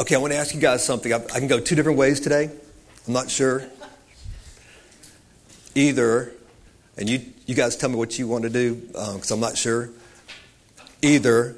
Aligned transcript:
Okay, 0.00 0.14
I 0.14 0.18
want 0.18 0.32
to 0.32 0.38
ask 0.38 0.54
you 0.54 0.62
guys 0.62 0.82
something. 0.82 1.12
I, 1.12 1.16
I 1.16 1.40
can 1.40 1.46
go 1.46 1.60
two 1.60 1.74
different 1.74 1.98
ways 1.98 2.20
today. 2.20 2.50
I'm 3.06 3.12
not 3.12 3.30
sure. 3.30 3.62
Either, 5.74 6.32
and 6.96 7.06
you, 7.06 7.20
you 7.44 7.54
guys 7.54 7.76
tell 7.76 7.90
me 7.90 7.96
what 7.96 8.18
you 8.18 8.26
want 8.26 8.44
to 8.44 8.48
do 8.48 8.76
because 8.76 9.30
um, 9.30 9.36
I'm 9.36 9.40
not 9.40 9.58
sure. 9.58 9.90
Either 11.02 11.54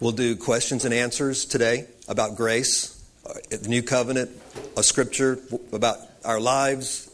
we'll 0.00 0.12
do 0.12 0.34
questions 0.34 0.86
and 0.86 0.94
answers 0.94 1.44
today 1.44 1.84
about 2.08 2.36
grace, 2.38 3.06
uh, 3.26 3.34
the 3.50 3.68
new 3.68 3.82
covenant, 3.82 4.30
a 4.78 4.82
scripture 4.82 5.38
about 5.70 5.98
our 6.24 6.40
lives, 6.40 7.10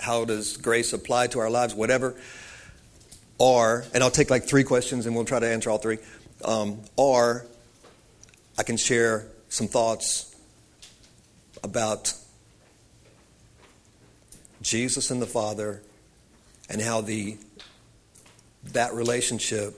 how 0.00 0.24
does 0.24 0.56
grace 0.56 0.94
apply 0.94 1.26
to 1.26 1.38
our 1.40 1.50
lives, 1.50 1.74
whatever. 1.74 2.14
Or, 3.36 3.84
and 3.92 4.02
I'll 4.02 4.10
take 4.10 4.30
like 4.30 4.44
three 4.44 4.64
questions 4.64 5.04
and 5.04 5.14
we'll 5.14 5.26
try 5.26 5.38
to 5.38 5.46
answer 5.46 5.68
all 5.68 5.76
three. 5.76 5.98
Um, 6.46 6.80
or 6.96 7.44
I 8.56 8.62
can 8.62 8.78
share 8.78 9.26
some 9.48 9.68
thoughts 9.68 10.34
about 11.62 12.14
Jesus 14.62 15.10
and 15.10 15.20
the 15.20 15.26
Father 15.26 15.82
and 16.68 16.80
how 16.80 17.00
the 17.00 17.38
that 18.72 18.92
relationship 18.92 19.74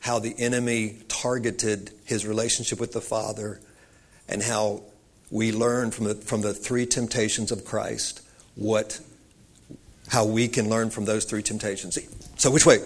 how 0.00 0.18
the 0.18 0.34
enemy 0.38 0.98
targeted 1.08 1.90
his 2.04 2.26
relationship 2.26 2.78
with 2.78 2.92
the 2.92 3.00
Father 3.00 3.58
and 4.28 4.42
how 4.42 4.82
we 5.30 5.50
learn 5.50 5.90
from 5.90 6.04
the, 6.04 6.14
from 6.14 6.42
the 6.42 6.52
three 6.52 6.84
temptations 6.84 7.50
of 7.50 7.64
Christ 7.64 8.20
what 8.54 9.00
how 10.08 10.26
we 10.26 10.48
can 10.48 10.68
learn 10.68 10.90
from 10.90 11.06
those 11.06 11.24
three 11.24 11.42
temptations. 11.42 11.98
So 12.36 12.50
which 12.50 12.66
way? 12.66 12.78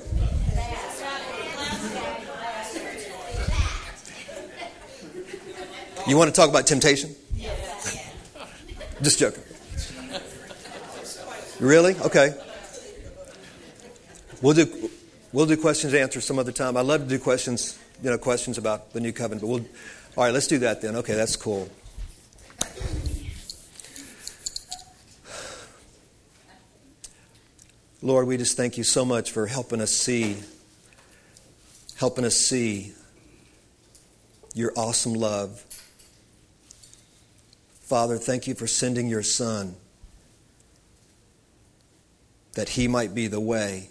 You 6.08 6.16
want 6.16 6.34
to 6.34 6.40
talk 6.40 6.48
about 6.48 6.66
temptation? 6.66 7.14
Just 9.02 9.18
joking. 9.18 9.42
Really? 11.60 11.94
Okay. 11.96 12.34
We'll 14.40 14.54
do 14.54 14.90
we'll 15.34 15.44
do 15.44 15.58
questions 15.58 15.92
and 15.92 16.00
answers 16.00 16.24
some 16.24 16.38
other 16.38 16.50
time. 16.50 16.78
I 16.78 16.80
love 16.80 17.02
to 17.02 17.06
do 17.06 17.18
questions, 17.18 17.78
you 18.02 18.08
know, 18.08 18.16
questions 18.16 18.56
about 18.56 18.94
the 18.94 19.00
new 19.00 19.12
covenant. 19.12 19.42
But 19.42 19.48
we'll 19.48 19.66
all 20.16 20.24
right. 20.24 20.32
Let's 20.32 20.46
do 20.46 20.58
that 20.60 20.80
then. 20.80 20.96
Okay, 20.96 21.12
that's 21.12 21.36
cool. 21.36 21.68
Lord, 28.00 28.26
we 28.26 28.38
just 28.38 28.56
thank 28.56 28.78
you 28.78 28.84
so 28.84 29.04
much 29.04 29.30
for 29.30 29.46
helping 29.46 29.82
us 29.82 29.92
see, 29.92 30.38
helping 31.96 32.24
us 32.24 32.36
see 32.36 32.94
your 34.54 34.72
awesome 34.74 35.12
love 35.12 35.64
Father, 37.88 38.18
thank 38.18 38.46
you 38.46 38.54
for 38.54 38.66
sending 38.66 39.08
your 39.08 39.22
Son 39.22 39.74
that 42.52 42.68
he 42.68 42.86
might 42.86 43.14
be 43.14 43.28
the 43.28 43.40
way, 43.40 43.88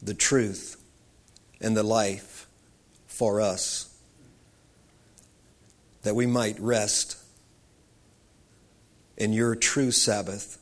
the 0.00 0.14
truth, 0.14 0.80
and 1.60 1.76
the 1.76 1.82
life 1.82 2.46
for 3.08 3.40
us, 3.40 3.92
that 6.02 6.14
we 6.14 6.24
might 6.24 6.56
rest 6.60 7.16
in 9.16 9.32
your 9.32 9.56
true 9.56 9.90
Sabbath, 9.90 10.58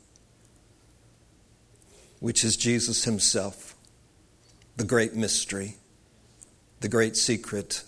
which 2.18 2.42
is 2.44 2.56
Jesus 2.56 3.04
himself, 3.04 3.74
the 4.78 4.84
great 4.84 5.14
mystery, 5.14 5.76
the 6.80 6.88
great 6.88 7.14
secret 7.14 7.82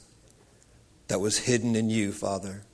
that 1.08 1.19
was 1.19 1.38
hidden 1.38 1.75
in 1.75 1.88
you, 1.88 2.12
Father 2.12 2.64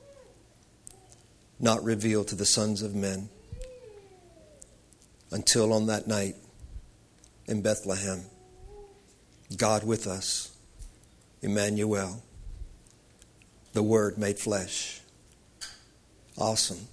not 1.58 1.82
revealed 1.82 2.28
to 2.28 2.34
the 2.34 2.46
sons 2.46 2.82
of 2.82 2.94
men 2.94 3.28
until 5.30 5.72
on 5.72 5.86
that 5.86 6.06
night 6.06 6.36
in 7.46 7.62
Bethlehem. 7.62 8.22
God 9.56 9.84
with 9.84 10.06
us, 10.06 10.56
Emmanuel, 11.42 12.22
the 13.72 13.82
Word 13.82 14.18
made 14.18 14.38
flesh. 14.38 15.00
Awesome. 16.36 16.88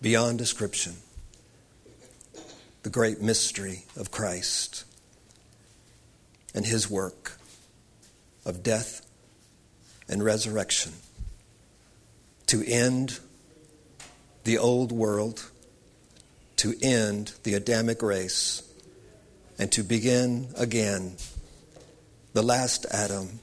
Beyond 0.00 0.38
description. 0.38 0.94
The 2.82 2.90
great 2.90 3.22
mystery 3.22 3.84
of 3.96 4.10
Christ 4.10 4.84
and 6.54 6.66
His 6.66 6.90
work 6.90 7.38
of 8.44 8.62
death 8.62 9.00
and 10.08 10.22
resurrection 10.22 10.92
to 12.46 12.62
end 12.66 13.18
the 14.44 14.58
old 14.58 14.92
world, 14.92 15.50
to 16.56 16.74
end 16.82 17.32
the 17.42 17.54
Adamic 17.54 18.02
race, 18.02 18.62
and 19.58 19.72
to 19.72 19.82
begin 19.82 20.48
again 20.56 21.16
the 22.32 22.42
last 22.42 22.86
Adam, 22.90 23.40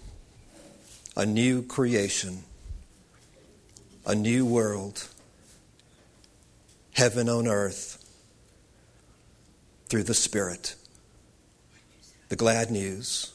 a 1.16 1.25
new 1.25 1.61
creation, 1.63 2.44
a 4.06 4.16
new 4.16 4.45
world, 4.45 5.07
heaven 6.94 7.29
on 7.29 7.47
earth 7.47 7.97
through 9.88 10.03
the 10.03 10.13
Spirit. 10.13 10.75
The 12.29 12.35
glad 12.35 12.72
news 12.72 13.34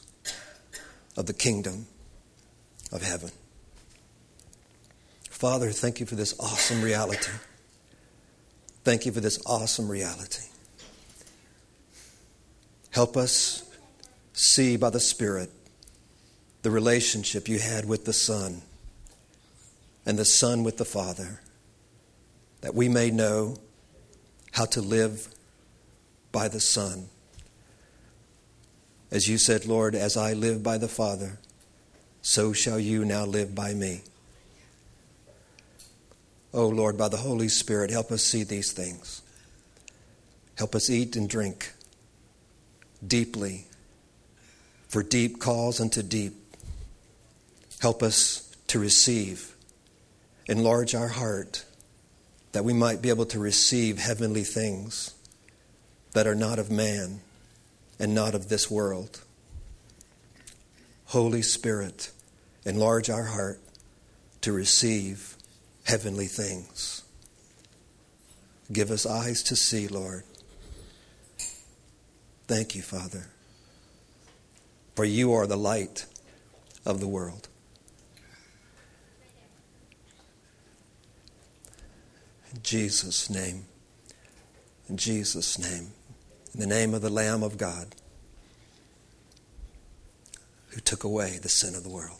of 1.15 1.25
the 1.25 1.33
kingdom 1.33 1.87
of 2.91 3.01
heaven. 3.03 3.31
Father, 5.29 5.71
thank 5.71 5.99
you 5.99 6.05
for 6.05 6.15
this 6.15 6.33
awesome 6.39 6.81
reality. 6.81 7.29
Thank 8.87 9.05
you 9.05 9.11
for 9.11 9.19
this 9.19 9.37
awesome 9.45 9.91
reality. 9.91 10.45
Help 12.91 13.17
us 13.17 13.69
see 14.31 14.77
by 14.77 14.89
the 14.91 15.01
Spirit 15.01 15.51
the 16.61 16.71
relationship 16.71 17.49
you 17.49 17.59
had 17.59 17.83
with 17.83 18.05
the 18.05 18.13
Son 18.13 18.61
and 20.05 20.17
the 20.17 20.23
Son 20.23 20.63
with 20.63 20.77
the 20.77 20.85
Father, 20.85 21.41
that 22.61 22.75
we 22.75 22.87
may 22.87 23.11
know 23.11 23.57
how 24.53 24.63
to 24.63 24.79
live 24.79 25.27
by 26.31 26.47
the 26.47 26.61
Son. 26.61 27.09
As 29.11 29.27
you 29.27 29.37
said, 29.37 29.65
Lord, 29.65 29.95
as 29.95 30.15
I 30.15 30.31
live 30.31 30.63
by 30.63 30.77
the 30.77 30.87
Father, 30.87 31.39
so 32.21 32.53
shall 32.53 32.79
you 32.79 33.03
now 33.03 33.25
live 33.25 33.53
by 33.53 33.73
me. 33.73 34.03
Oh 36.57 36.69
Lord, 36.69 36.97
by 36.97 37.07
the 37.07 37.17
Holy 37.17 37.49
Spirit, 37.49 37.91
help 37.91 38.11
us 38.11 38.23
see 38.23 38.41
these 38.41 38.71
things. 38.71 39.21
Help 40.57 40.73
us 40.73 40.89
eat 40.89 41.15
and 41.15 41.29
drink 41.29 41.71
deeply, 43.05 43.67
for 44.87 45.03
deep 45.03 45.39
calls 45.39 45.79
unto 45.79 46.01
deep. 46.01 46.33
Help 47.79 48.01
us 48.01 48.55
to 48.65 48.79
receive. 48.79 49.55
Enlarge 50.47 50.95
our 50.95 51.09
heart 51.09 51.63
that 52.53 52.65
we 52.65 52.73
might 52.73 53.03
be 53.03 53.09
able 53.09 53.27
to 53.27 53.37
receive 53.37 53.99
heavenly 53.99 54.43
things 54.43 55.13
that 56.13 56.25
are 56.25 56.33
not 56.33 56.57
of 56.57 56.71
man 56.71 57.19
and 57.99 58.15
not 58.15 58.33
of 58.33 58.49
this 58.49 58.71
world. 58.71 59.21
Holy 61.05 61.43
Spirit, 61.43 62.09
enlarge 62.65 63.11
our 63.11 63.25
heart 63.25 63.59
to 64.41 64.51
receive 64.51 65.36
heavenly 65.87 66.25
things. 66.27 67.03
Give 68.71 68.91
us 68.91 69.05
eyes 69.05 69.41
to 69.43 69.55
see, 69.55 69.87
Lord. 69.87 70.23
Thank 72.45 72.75
you, 72.75 72.81
Father, 72.81 73.27
for 74.95 75.05
you 75.05 75.33
are 75.33 75.47
the 75.47 75.57
light 75.57 76.05
of 76.85 76.99
the 76.99 77.07
world. 77.07 77.47
In 82.53 82.61
Jesus' 82.63 83.29
name. 83.29 83.65
In 84.89 84.97
Jesus' 84.97 85.57
name. 85.57 85.91
In 86.53 86.59
the 86.59 86.67
name 86.67 86.93
of 86.93 87.01
the 87.01 87.09
Lamb 87.09 87.43
of 87.43 87.57
God 87.57 87.95
who 90.69 90.81
took 90.81 91.05
away 91.05 91.39
the 91.41 91.49
sin 91.49 91.75
of 91.75 91.83
the 91.83 91.89
world. 91.89 92.19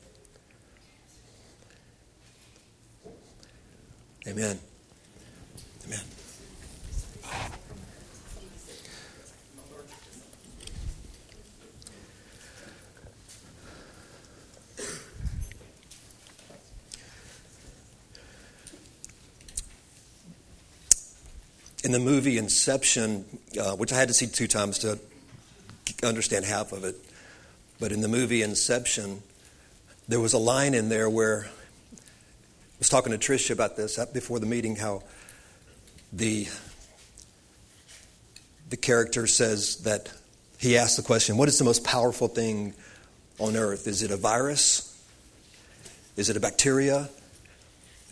Amen. 4.27 4.59
Amen. 5.85 6.00
In 21.85 21.94
the 21.94 22.00
movie 22.00 22.38
Inception, 22.38 23.24
uh, 23.57 23.77
which 23.77 23.94
I 23.94 23.95
had 23.95 24.09
to 24.09 24.13
see 24.13 24.27
two 24.27 24.47
times 24.47 24.79
to 24.79 25.00
understand 26.03 26.44
half 26.44 26.74
of 26.74 26.83
it, 26.83 26.97
but 27.79 27.94
in 27.94 28.01
the 28.01 28.09
movie 28.09 28.41
Inception, 28.41 29.24
there 30.09 30.19
was 30.19 30.33
a 30.33 30.38
line 30.38 30.74
in 30.74 30.89
there 30.89 31.09
where 31.09 31.50
was 32.79 32.89
talking 32.89 33.12
to 33.12 33.18
Tricia 33.18 33.51
about 33.51 33.75
this 33.75 33.97
uh, 33.97 34.06
before 34.13 34.39
the 34.39 34.45
meeting, 34.45 34.75
how 34.75 35.03
the, 36.13 36.47
the 38.69 38.77
character 38.77 39.27
says 39.27 39.77
that 39.77 40.12
he 40.57 40.77
asked 40.77 40.97
the 40.97 41.03
question, 41.03 41.38
What 41.38 41.47
is 41.47 41.57
the 41.57 41.65
most 41.65 41.83
powerful 41.83 42.27
thing 42.27 42.74
on 43.39 43.56
earth? 43.56 43.88
Is 43.88 44.03
it 44.03 44.12
a 44.12 44.18
virus? 44.18 44.94
Is 46.15 46.29
it 46.29 46.38
a 46.38 46.39
bacteria? 46.39 47.09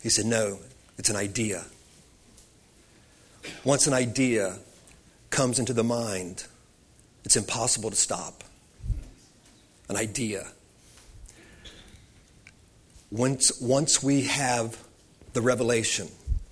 He 0.02 0.08
said, 0.08 0.26
No, 0.26 0.58
it's 0.98 1.10
an 1.10 1.16
idea. 1.16 1.64
Once 3.64 3.86
an 3.86 3.92
idea 3.92 4.58
comes 5.30 5.58
into 5.58 5.72
the 5.72 5.84
mind, 5.84 6.44
it's 7.24 7.36
impossible 7.36 7.90
to 7.90 7.96
stop. 7.96 8.42
An 9.88 9.96
idea. 9.96 10.46
Once, 13.16 13.58
once 13.62 14.02
we 14.02 14.22
have 14.24 14.76
the 15.32 15.40
revelation 15.40 16.06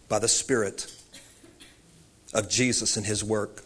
by 0.09 0.19
the 0.19 0.29
Spirit 0.29 0.91
of 2.33 2.49
Jesus 2.49 2.97
and 2.97 3.05
His 3.05 3.23
work, 3.23 3.63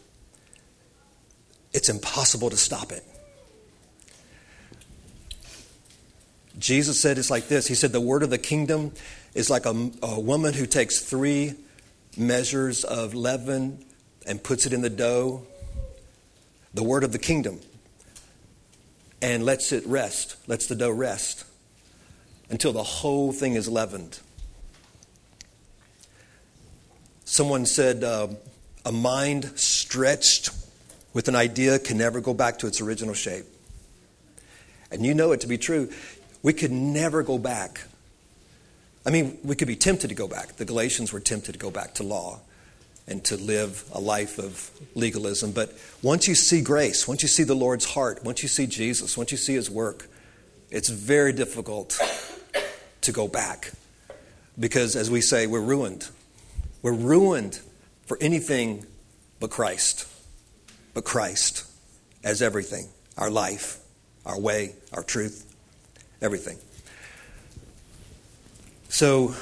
it's 1.71 1.87
impossible 1.87 2.49
to 2.49 2.57
stop 2.57 2.91
it. 2.91 3.05
Jesus 6.57 6.99
said 6.99 7.17
it's 7.17 7.29
like 7.29 7.47
this. 7.47 7.67
He 7.67 7.75
said, 7.75 7.93
The 7.93 8.01
word 8.01 8.21
of 8.21 8.31
the 8.31 8.37
kingdom 8.37 8.91
is 9.33 9.49
like 9.49 9.65
a, 9.65 9.91
a 10.03 10.19
woman 10.19 10.53
who 10.53 10.65
takes 10.65 10.99
three 10.99 11.53
measures 12.17 12.83
of 12.83 13.13
leaven 13.13 13.81
and 14.27 14.43
puts 14.43 14.65
it 14.65 14.73
in 14.73 14.81
the 14.81 14.89
dough, 14.89 15.43
the 16.73 16.83
word 16.83 17.05
of 17.05 17.13
the 17.13 17.19
kingdom, 17.19 17.61
and 19.21 19.45
lets 19.45 19.71
it 19.71 19.87
rest, 19.87 20.35
lets 20.47 20.67
the 20.67 20.75
dough 20.75 20.91
rest 20.91 21.45
until 22.49 22.73
the 22.73 22.83
whole 22.83 23.31
thing 23.31 23.55
is 23.55 23.67
leavened. 23.67 24.19
Someone 27.25 27.65
said, 27.65 28.03
uh, 28.03 28.27
a 28.85 28.91
mind 28.91 29.51
stretched 29.55 30.49
with 31.13 31.27
an 31.27 31.35
idea 31.35 31.79
can 31.79 31.97
never 31.97 32.21
go 32.21 32.33
back 32.33 32.59
to 32.59 32.67
its 32.67 32.81
original 32.81 33.13
shape. 33.13 33.45
And 34.91 35.05
you 35.05 35.13
know 35.13 35.31
it 35.31 35.41
to 35.41 35.47
be 35.47 35.57
true. 35.57 35.91
We 36.41 36.53
could 36.53 36.71
never 36.71 37.21
go 37.21 37.37
back. 37.37 37.81
I 39.05 39.11
mean, 39.11 39.37
we 39.43 39.55
could 39.55 39.67
be 39.67 39.75
tempted 39.75 40.07
to 40.07 40.15
go 40.15 40.27
back. 40.27 40.57
The 40.57 40.65
Galatians 40.65 41.13
were 41.13 41.19
tempted 41.19 41.53
to 41.53 41.59
go 41.59 41.71
back 41.71 41.95
to 41.95 42.03
law 42.03 42.39
and 43.07 43.23
to 43.25 43.37
live 43.37 43.83
a 43.91 43.99
life 43.99 44.39
of 44.39 44.71
legalism. 44.95 45.51
But 45.51 45.77
once 46.01 46.27
you 46.27 46.35
see 46.35 46.61
grace, 46.61 47.07
once 47.07 47.21
you 47.21 47.27
see 47.27 47.43
the 47.43 47.55
Lord's 47.55 47.85
heart, 47.85 48.23
once 48.23 48.43
you 48.43 48.49
see 48.49 48.67
Jesus, 48.67 49.17
once 49.17 49.31
you 49.31 49.37
see 49.37 49.55
his 49.55 49.69
work, 49.69 50.07
it's 50.69 50.89
very 50.89 51.33
difficult 51.33 51.99
to 53.01 53.11
go 53.11 53.27
back. 53.27 53.71
Because, 54.59 54.95
as 54.95 55.09
we 55.09 55.21
say, 55.21 55.47
we're 55.47 55.61
ruined. 55.61 56.09
We're 56.81 56.93
ruined 56.93 57.59
for 58.05 58.17
anything 58.19 58.85
but 59.39 59.49
Christ. 59.49 60.07
But 60.93 61.05
Christ 61.05 61.65
as 62.23 62.41
everything 62.41 62.89
our 63.17 63.29
life, 63.29 63.79
our 64.25 64.39
way, 64.39 64.73
our 64.93 65.03
truth, 65.03 65.45
everything. 66.21 66.57
So, 68.89 69.35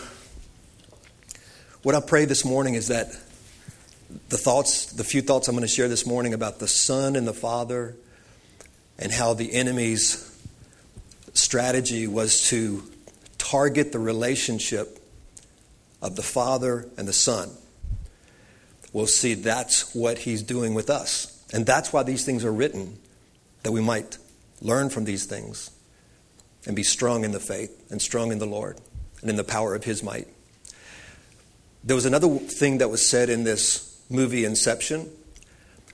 what 1.83 1.95
I 1.95 2.01
pray 2.01 2.25
this 2.25 2.43
morning 2.43 2.73
is 2.73 2.87
that 2.87 3.07
the 4.29 4.37
thoughts, 4.37 4.87
the 4.87 5.03
few 5.03 5.21
thoughts 5.21 5.47
I'm 5.47 5.55
going 5.55 5.61
to 5.61 5.67
share 5.67 5.87
this 5.87 6.05
morning 6.05 6.33
about 6.33 6.59
the 6.59 6.67
Son 6.67 7.15
and 7.15 7.27
the 7.27 7.33
Father 7.33 7.95
and 8.99 9.11
how 9.11 9.33
the 9.33 9.53
enemy's 9.53 10.23
strategy 11.33 12.07
was 12.07 12.49
to 12.49 12.83
target 13.37 13.91
the 13.91 13.99
relationship 13.99 14.99
of 16.01 16.15
the 16.15 16.23
Father 16.23 16.87
and 16.97 17.07
the 17.07 17.13
Son. 17.13 17.49
We'll 18.93 19.07
see 19.07 19.33
that's 19.33 19.93
what 19.93 20.19
he's 20.19 20.41
doing 20.41 20.73
with 20.73 20.89
us. 20.89 21.45
And 21.53 21.65
that's 21.65 21.93
why 21.93 22.03
these 22.03 22.25
things 22.25 22.43
are 22.43 22.51
written, 22.51 22.97
that 23.63 23.71
we 23.71 23.81
might 23.81 24.17
learn 24.61 24.89
from 24.89 25.05
these 25.05 25.25
things 25.25 25.71
and 26.65 26.75
be 26.75 26.83
strong 26.83 27.23
in 27.23 27.31
the 27.31 27.39
faith 27.39 27.91
and 27.91 28.01
strong 28.01 28.31
in 28.31 28.39
the 28.39 28.45
Lord 28.45 28.77
and 29.21 29.29
in 29.29 29.35
the 29.35 29.43
power 29.43 29.75
of 29.75 29.83
his 29.83 30.03
might. 30.03 30.27
There 31.83 31.95
was 31.95 32.05
another 32.05 32.37
thing 32.37 32.79
that 32.79 32.89
was 32.89 33.07
said 33.07 33.29
in 33.29 33.43
this 33.43 34.01
movie, 34.09 34.45
Inception. 34.45 35.09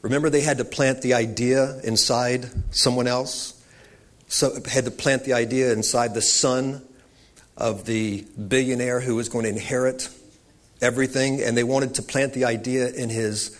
Remember, 0.02 0.30
they 0.30 0.42
had 0.42 0.58
to 0.58 0.66
plant 0.66 1.02
the 1.02 1.14
idea 1.14 1.80
inside 1.84 2.50
someone 2.72 3.08
else? 3.08 3.62
So, 4.28 4.60
had 4.68 4.86
to 4.86 4.92
plant 4.92 5.24
the 5.26 5.34
idea 5.34 5.72
inside 5.72 6.14
the 6.14 6.22
son 6.22 6.82
of 7.58 7.86
the 7.86 8.26
billionaire 8.48 9.00
who 9.00 9.16
was 9.16 9.30
going 9.30 9.44
to 9.44 9.50
inherit 9.50 10.10
everything, 10.82 11.42
and 11.42 11.58
they 11.58 11.64
wanted 11.64 11.96
to 11.96 12.02
plant 12.02 12.34
the 12.34 12.46
idea 12.46 12.90
in 12.90 13.10
his 13.10 13.58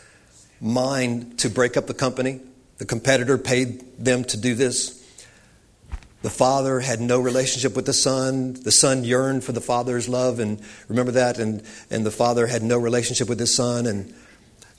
mind 0.60 1.40
to 1.40 1.50
break 1.50 1.78
up 1.78 1.88
the 1.88 1.94
company. 1.94 2.42
The 2.78 2.86
competitor 2.86 3.38
paid 3.38 4.04
them 4.04 4.24
to 4.26 4.38
do 4.38 4.56
this. 4.56 5.00
The 6.22 6.30
father 6.30 6.80
had 6.80 7.02
no 7.02 7.20
relationship 7.20 7.76
with 7.76 7.86
the 7.86 7.94
son. 7.94 8.54
The 8.54 8.72
son 8.72 9.04
yearned 9.04 9.44
for 9.44 9.52
the 9.52 9.62
father's 9.62 10.08
love, 10.08 10.40
and 10.40 10.62
remember 10.88 11.12
that. 11.12 11.38
And, 11.38 11.64
and 11.90 12.06
the 12.06 12.12
father 12.12 12.48
had 12.48 12.64
no 12.64 12.78
relationship 12.78 13.28
with 13.30 13.40
his 13.40 13.54
son. 13.54 13.86
And, 13.86 14.14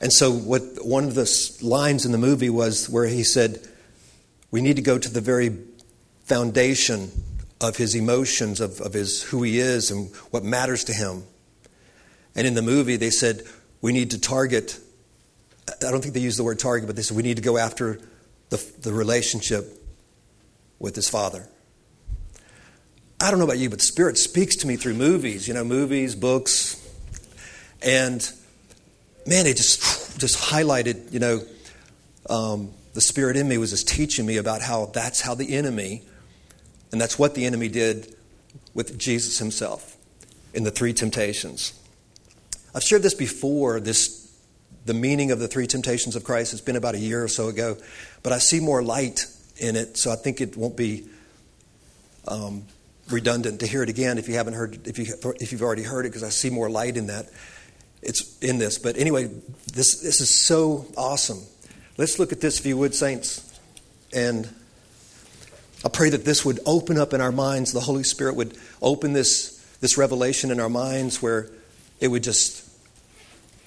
and 0.00 0.12
so, 0.12 0.32
what 0.32 0.62
one 0.84 1.04
of 1.04 1.14
the 1.14 1.58
lines 1.60 2.06
in 2.06 2.12
the 2.12 2.18
movie 2.18 2.50
was 2.50 2.88
where 2.88 3.06
he 3.06 3.22
said, 3.22 3.60
We 4.50 4.62
need 4.62 4.76
to 4.76 4.82
go 4.82 4.98
to 4.98 5.08
the 5.08 5.20
very 5.20 5.56
foundation 6.24 7.10
of 7.64 7.76
his 7.76 7.94
emotions, 7.94 8.60
of, 8.60 8.80
of 8.80 8.92
his 8.92 9.22
who 9.22 9.42
he 9.42 9.58
is, 9.58 9.90
and 9.90 10.14
what 10.30 10.44
matters 10.44 10.84
to 10.84 10.92
him. 10.92 11.24
And 12.34 12.46
in 12.46 12.54
the 12.54 12.62
movie, 12.62 12.96
they 12.96 13.10
said, 13.10 13.42
we 13.80 13.92
need 13.92 14.10
to 14.10 14.20
target, 14.20 14.78
I 15.68 15.90
don't 15.90 16.02
think 16.02 16.14
they 16.14 16.20
used 16.20 16.38
the 16.38 16.44
word 16.44 16.58
target, 16.58 16.86
but 16.86 16.96
they 16.96 17.02
said 17.02 17.16
we 17.16 17.22
need 17.22 17.36
to 17.36 17.42
go 17.42 17.56
after 17.56 18.00
the, 18.50 18.62
the 18.82 18.92
relationship 18.92 19.64
with 20.78 20.94
his 20.94 21.08
father. 21.08 21.48
I 23.20 23.30
don't 23.30 23.38
know 23.38 23.46
about 23.46 23.58
you, 23.58 23.70
but 23.70 23.78
the 23.78 23.84
Spirit 23.86 24.18
speaks 24.18 24.56
to 24.56 24.66
me 24.66 24.76
through 24.76 24.94
movies, 24.94 25.48
you 25.48 25.54
know, 25.54 25.64
movies, 25.64 26.14
books. 26.14 26.80
And 27.80 28.20
man, 29.26 29.46
it 29.46 29.56
just, 29.56 30.20
just 30.20 30.38
highlighted, 30.38 31.12
you 31.12 31.20
know, 31.20 31.40
um, 32.28 32.72
the 32.92 33.00
Spirit 33.00 33.36
in 33.36 33.48
me 33.48 33.56
was 33.56 33.70
just 33.70 33.88
teaching 33.88 34.26
me 34.26 34.36
about 34.36 34.60
how 34.60 34.86
that's 34.86 35.20
how 35.20 35.34
the 35.34 35.54
enemy 35.54 36.02
and 36.94 37.00
that's 37.00 37.18
what 37.18 37.34
the 37.34 37.44
enemy 37.44 37.66
did 37.66 38.14
with 38.72 38.96
Jesus 39.00 39.40
himself 39.40 39.96
in 40.52 40.62
the 40.62 40.70
three 40.70 40.92
temptations. 40.92 41.72
I've 42.72 42.84
shared 42.84 43.02
this 43.02 43.14
before, 43.14 43.80
this 43.80 44.32
the 44.86 44.94
meaning 44.94 45.32
of 45.32 45.40
the 45.40 45.48
three 45.48 45.66
temptations 45.66 46.14
of 46.14 46.22
Christ. 46.22 46.52
It's 46.52 46.62
been 46.62 46.76
about 46.76 46.94
a 46.94 46.98
year 46.98 47.24
or 47.24 47.26
so 47.26 47.48
ago, 47.48 47.76
but 48.22 48.32
I 48.32 48.38
see 48.38 48.60
more 48.60 48.80
light 48.80 49.26
in 49.56 49.74
it, 49.74 49.96
so 49.96 50.12
I 50.12 50.14
think 50.14 50.40
it 50.40 50.56
won't 50.56 50.76
be 50.76 51.08
um, 52.28 52.64
redundant 53.10 53.58
to 53.58 53.66
hear 53.66 53.82
it 53.82 53.88
again 53.88 54.16
if 54.16 54.28
you 54.28 54.34
haven't 54.34 54.54
heard 54.54 54.86
if 54.86 54.96
you 54.96 55.06
if 55.40 55.50
you've 55.50 55.62
already 55.62 55.82
heard 55.82 56.06
it 56.06 56.10
because 56.10 56.22
I 56.22 56.28
see 56.28 56.48
more 56.48 56.70
light 56.70 56.96
in 56.96 57.08
that. 57.08 57.28
It's 58.02 58.38
in 58.38 58.58
this, 58.58 58.78
but 58.78 58.96
anyway, 58.96 59.30
this 59.72 60.00
this 60.00 60.20
is 60.20 60.46
so 60.46 60.86
awesome. 60.96 61.40
Let's 61.98 62.20
look 62.20 62.30
at 62.30 62.40
this, 62.40 62.60
if 62.60 62.66
you 62.66 62.76
would, 62.76 62.94
saints, 62.94 63.58
and 64.12 64.48
I 65.84 65.90
pray 65.90 66.08
that 66.08 66.24
this 66.24 66.44
would 66.44 66.60
open 66.64 66.96
up 66.96 67.12
in 67.12 67.20
our 67.20 67.32
minds, 67.32 67.72
the 67.72 67.80
Holy 67.80 68.04
Spirit 68.04 68.36
would 68.36 68.56
open 68.80 69.12
this, 69.12 69.62
this 69.80 69.98
revelation 69.98 70.50
in 70.50 70.58
our 70.58 70.70
minds 70.70 71.20
where 71.20 71.48
it 72.00 72.08
would 72.08 72.22
just, 72.22 72.66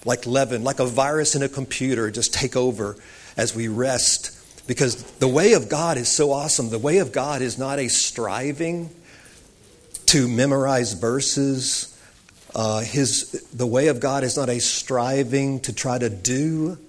like 0.03 0.25
leaven, 0.25 0.63
like 0.63 0.79
a 0.79 0.85
virus 0.85 1.35
in 1.35 1.43
a 1.43 1.49
computer, 1.49 2.09
just 2.09 2.33
take 2.33 2.55
over 2.55 2.97
as 3.37 3.55
we 3.55 3.67
rest. 3.67 4.33
Because 4.67 5.03
the 5.03 5.27
way 5.27 5.53
of 5.53 5.69
God 5.69 5.97
is 5.97 6.09
so 6.09 6.31
awesome. 6.31 6.69
The 6.69 6.79
way 6.79 6.97
of 6.97 7.11
God 7.11 7.43
is 7.43 7.59
not 7.59 7.77
a 7.77 7.87
striving 7.87 8.89
to 10.07 10.27
memorize 10.27 10.93
verses. 10.93 11.93
Uh, 12.55 12.79
his, 12.79 13.47
the 13.53 13.67
way 13.67 13.87
of 13.87 13.99
God 13.99 14.23
is 14.23 14.35
not 14.35 14.49
a 14.49 14.59
striving 14.59 15.59
to 15.61 15.73
try 15.73 15.99
to 15.99 16.09
do. 16.09 16.79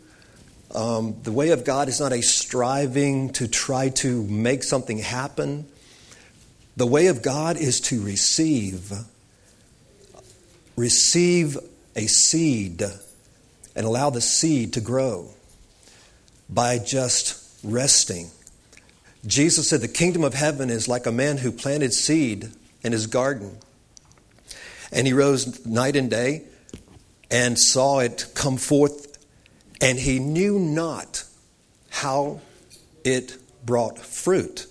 Um, 0.75 1.17
the 1.23 1.33
way 1.33 1.51
of 1.51 1.65
God 1.65 1.89
is 1.89 1.99
not 1.99 2.13
a 2.13 2.23
striving 2.23 3.31
to 3.35 3.49
try 3.49 3.89
to 3.91 4.23
make 4.25 4.63
something 4.63 4.99
happen. 4.99 5.67
The 6.77 6.87
way 6.87 7.07
of 7.07 7.23
God 7.23 7.57
is 7.57 7.81
to 7.83 8.03
receive. 8.03 8.93
Receive 10.77 11.57
a 11.97 12.07
seed 12.07 12.83
and 13.75 13.87
allow 13.87 14.11
the 14.11 14.21
seed 14.21 14.75
to 14.75 14.81
grow 14.81 15.31
by 16.49 16.79
just 16.79 17.43
resting. 17.65 18.31
Jesus 19.27 19.71
said, 19.71 19.81
The 19.81 19.89
kingdom 19.89 20.23
of 20.23 20.35
heaven 20.35 20.71
is 20.71 20.87
like 20.87 21.07
a 21.07 21.13
man 21.13 21.39
who 21.39 21.51
planted 21.51 21.93
seed 21.93 22.51
in 22.83 22.93
his 22.93 23.07
garden. 23.07 23.59
And 24.93 25.07
he 25.07 25.13
rose 25.13 25.67
night 25.67 25.97
and 25.97 26.11
day 26.11 26.45
and 27.31 27.59
saw 27.59 27.99
it 28.01 28.27
come 28.35 28.57
forth 28.57 29.08
and 29.81 29.99
he 29.99 30.19
knew 30.19 30.59
not 30.59 31.25
how 31.91 32.41
it 33.05 33.37
brought 33.65 33.99
fruit. 33.99 34.67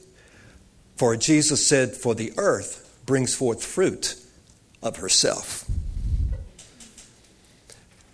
For 0.96 1.16
Jesus 1.16 1.68
said, 1.68 1.94
For 1.94 2.16
the 2.16 2.34
earth 2.38 2.84
brings 3.06 3.36
forth 3.36 3.64
fruit 3.64 4.16
of 4.82 4.98
herself. 4.98 5.66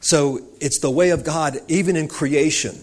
So 0.02 0.42
it's 0.60 0.80
the 0.80 0.92
way 0.92 1.12
of 1.12 1.24
God, 1.24 1.60
even 1.70 1.96
in 1.96 2.10
creation. 2.10 2.78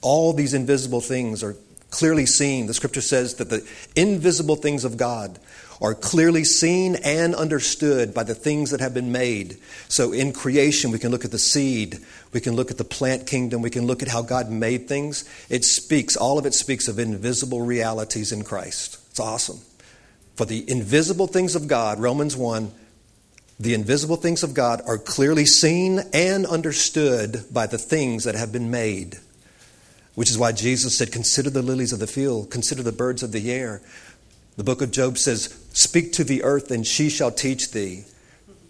All 0.00 0.32
these 0.32 0.54
invisible 0.54 1.00
things 1.00 1.42
are 1.42 1.56
clearly 1.90 2.26
seen. 2.26 2.66
The 2.66 2.74
scripture 2.74 3.00
says 3.00 3.34
that 3.34 3.50
the 3.50 3.68
invisible 3.96 4.56
things 4.56 4.84
of 4.84 4.96
God 4.96 5.40
are 5.80 5.94
clearly 5.94 6.44
seen 6.44 6.96
and 7.04 7.34
understood 7.34 8.14
by 8.14 8.22
the 8.22 8.34
things 8.34 8.70
that 8.70 8.80
have 8.80 8.94
been 8.94 9.12
made. 9.12 9.58
So 9.88 10.12
in 10.12 10.32
creation, 10.32 10.90
we 10.90 10.98
can 10.98 11.10
look 11.10 11.24
at 11.24 11.30
the 11.30 11.38
seed, 11.38 11.98
we 12.32 12.40
can 12.40 12.56
look 12.56 12.70
at 12.70 12.78
the 12.78 12.84
plant 12.84 13.26
kingdom, 13.26 13.62
we 13.62 13.70
can 13.70 13.86
look 13.86 14.02
at 14.02 14.08
how 14.08 14.22
God 14.22 14.50
made 14.50 14.88
things. 14.88 15.24
It 15.48 15.64
speaks, 15.64 16.16
all 16.16 16.38
of 16.38 16.46
it 16.46 16.54
speaks 16.54 16.88
of 16.88 16.98
invisible 16.98 17.62
realities 17.62 18.32
in 18.32 18.44
Christ. 18.44 18.98
It's 19.10 19.20
awesome. 19.20 19.60
For 20.36 20.44
the 20.44 20.68
invisible 20.70 21.26
things 21.26 21.54
of 21.54 21.68
God, 21.68 21.98
Romans 21.98 22.36
1, 22.36 22.70
the 23.58 23.72
invisible 23.72 24.16
things 24.16 24.42
of 24.42 24.52
God 24.52 24.82
are 24.86 24.98
clearly 24.98 25.46
seen 25.46 26.00
and 26.12 26.44
understood 26.44 27.44
by 27.50 27.66
the 27.66 27.78
things 27.78 28.24
that 28.24 28.34
have 28.34 28.52
been 28.52 28.70
made. 28.70 29.16
Which 30.14 30.30
is 30.30 30.38
why 30.38 30.52
Jesus 30.52 30.96
said, 30.96 31.12
Consider 31.12 31.50
the 31.50 31.62
lilies 31.62 31.92
of 31.92 31.98
the 31.98 32.06
field, 32.06 32.50
consider 32.50 32.82
the 32.82 32.92
birds 32.92 33.22
of 33.22 33.32
the 33.32 33.50
air. 33.50 33.82
The 34.56 34.64
book 34.64 34.80
of 34.80 34.90
Job 34.90 35.18
says, 35.18 35.54
Speak 35.72 36.12
to 36.14 36.24
the 36.24 36.42
earth, 36.42 36.70
and 36.70 36.86
she 36.86 37.10
shall 37.10 37.30
teach 37.30 37.72
thee. 37.72 38.04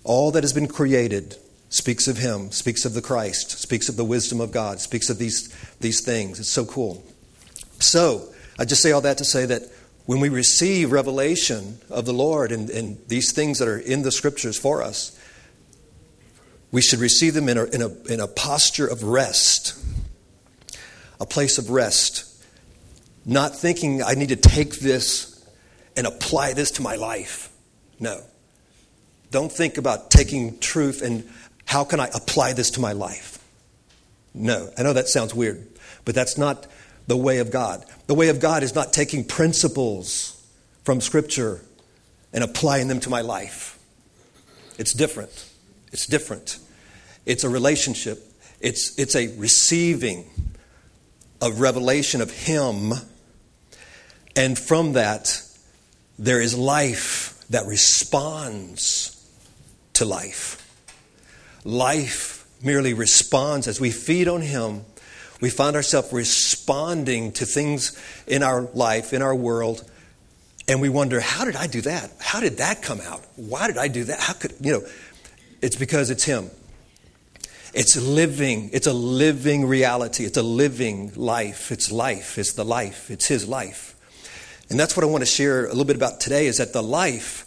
All 0.02 0.32
that 0.32 0.42
has 0.42 0.52
been 0.52 0.68
created 0.68 1.36
speaks 1.68 2.08
of 2.08 2.18
him, 2.18 2.50
speaks 2.50 2.84
of 2.84 2.94
the 2.94 3.02
Christ, 3.02 3.52
speaks 3.52 3.88
of 3.88 3.96
the 3.96 4.04
wisdom 4.04 4.40
of 4.40 4.52
God, 4.52 4.80
speaks 4.80 5.10
of 5.10 5.18
these, 5.18 5.48
these 5.80 6.00
things. 6.00 6.40
It's 6.40 6.48
so 6.48 6.64
cool. 6.64 7.04
So, 7.78 8.28
I 8.58 8.64
just 8.64 8.82
say 8.82 8.92
all 8.92 9.00
that 9.02 9.18
to 9.18 9.24
say 9.24 9.46
that 9.46 9.62
when 10.06 10.20
we 10.20 10.28
receive 10.28 10.92
revelation 10.92 11.78
of 11.90 12.04
the 12.06 12.12
Lord 12.12 12.52
and, 12.52 12.70
and 12.70 12.98
these 13.08 13.32
things 13.32 13.58
that 13.58 13.68
are 13.68 13.78
in 13.78 14.02
the 14.02 14.12
scriptures 14.12 14.58
for 14.58 14.82
us, 14.82 15.18
we 16.72 16.80
should 16.80 17.00
receive 17.00 17.34
them 17.34 17.48
in 17.48 17.58
a, 17.58 17.64
in, 17.64 17.82
a, 17.82 17.88
in 18.12 18.20
a 18.20 18.26
posture 18.26 18.86
of 18.86 19.02
rest, 19.02 19.74
a 21.20 21.26
place 21.26 21.58
of 21.58 21.70
rest. 21.70 22.24
Not 23.24 23.56
thinking 23.56 24.02
I 24.02 24.14
need 24.14 24.28
to 24.28 24.36
take 24.36 24.80
this 24.80 25.35
and 25.96 26.06
apply 26.06 26.52
this 26.52 26.70
to 26.72 26.82
my 26.82 26.96
life. 26.96 27.50
No. 27.98 28.22
Don't 29.30 29.50
think 29.50 29.78
about 29.78 30.10
taking 30.10 30.58
truth 30.58 31.02
and 31.02 31.28
how 31.64 31.84
can 31.84 32.00
I 32.00 32.08
apply 32.14 32.52
this 32.52 32.70
to 32.72 32.80
my 32.80 32.92
life. 32.92 33.42
No. 34.34 34.70
I 34.78 34.82
know 34.82 34.92
that 34.92 35.08
sounds 35.08 35.34
weird, 35.34 35.66
but 36.04 36.14
that's 36.14 36.38
not 36.38 36.66
the 37.06 37.16
way 37.16 37.38
of 37.38 37.50
God. 37.50 37.84
The 38.06 38.14
way 38.14 38.28
of 38.28 38.40
God 38.40 38.62
is 38.62 38.74
not 38.74 38.92
taking 38.92 39.24
principles 39.24 40.32
from 40.84 41.00
Scripture 41.00 41.62
and 42.32 42.44
applying 42.44 42.88
them 42.88 43.00
to 43.00 43.10
my 43.10 43.20
life. 43.20 43.78
It's 44.78 44.92
different. 44.92 45.50
It's 45.92 46.06
different. 46.06 46.58
It's 47.24 47.42
a 47.42 47.48
relationship, 47.48 48.22
it's, 48.60 48.96
it's 48.98 49.16
a 49.16 49.36
receiving 49.36 50.30
of 51.40 51.60
revelation 51.60 52.20
of 52.20 52.30
Him. 52.30 52.92
And 54.36 54.58
from 54.58 54.92
that, 54.92 55.42
there 56.18 56.40
is 56.40 56.56
life 56.56 57.44
that 57.50 57.66
responds 57.66 59.12
to 59.94 60.04
life. 60.04 60.62
Life 61.64 62.46
merely 62.62 62.94
responds 62.94 63.68
as 63.68 63.80
we 63.80 63.90
feed 63.90 64.28
on 64.28 64.40
Him 64.40 64.84
we 65.40 65.50
find 65.50 65.76
ourselves 65.76 66.12
responding 66.12 67.32
to 67.32 67.46
things 67.46 68.00
in 68.26 68.42
our 68.42 68.62
life, 68.62 69.12
in 69.12 69.22
our 69.22 69.34
world, 69.34 69.88
and 70.68 70.80
we 70.80 70.88
wonder, 70.88 71.20
how 71.20 71.44
did 71.44 71.56
I 71.56 71.66
do 71.66 71.82
that? 71.82 72.10
How 72.20 72.40
did 72.40 72.58
that 72.58 72.82
come 72.82 73.00
out? 73.00 73.24
Why 73.36 73.66
did 73.66 73.78
I 73.78 73.88
do 73.88 74.04
that? 74.04 74.18
How 74.18 74.32
could, 74.32 74.54
you 74.60 74.72
know, 74.72 74.82
it's 75.62 75.76
because 75.76 76.10
it's 76.10 76.24
Him. 76.24 76.50
It's 77.72 77.96
living, 77.96 78.70
it's 78.72 78.86
a 78.86 78.92
living 78.92 79.66
reality. 79.66 80.24
It's 80.24 80.38
a 80.38 80.42
living 80.42 81.12
life. 81.14 81.70
It's 81.70 81.92
life. 81.92 82.38
It's 82.38 82.54
the 82.54 82.64
life. 82.64 83.10
It's 83.10 83.26
His 83.26 83.46
life. 83.46 83.95
And 84.68 84.78
that's 84.78 84.96
what 84.96 85.04
I 85.04 85.06
want 85.06 85.22
to 85.22 85.26
share 85.26 85.64
a 85.66 85.68
little 85.68 85.84
bit 85.84 85.96
about 85.96 86.20
today 86.20 86.46
is 86.46 86.58
that 86.58 86.72
the 86.72 86.82
life, 86.82 87.46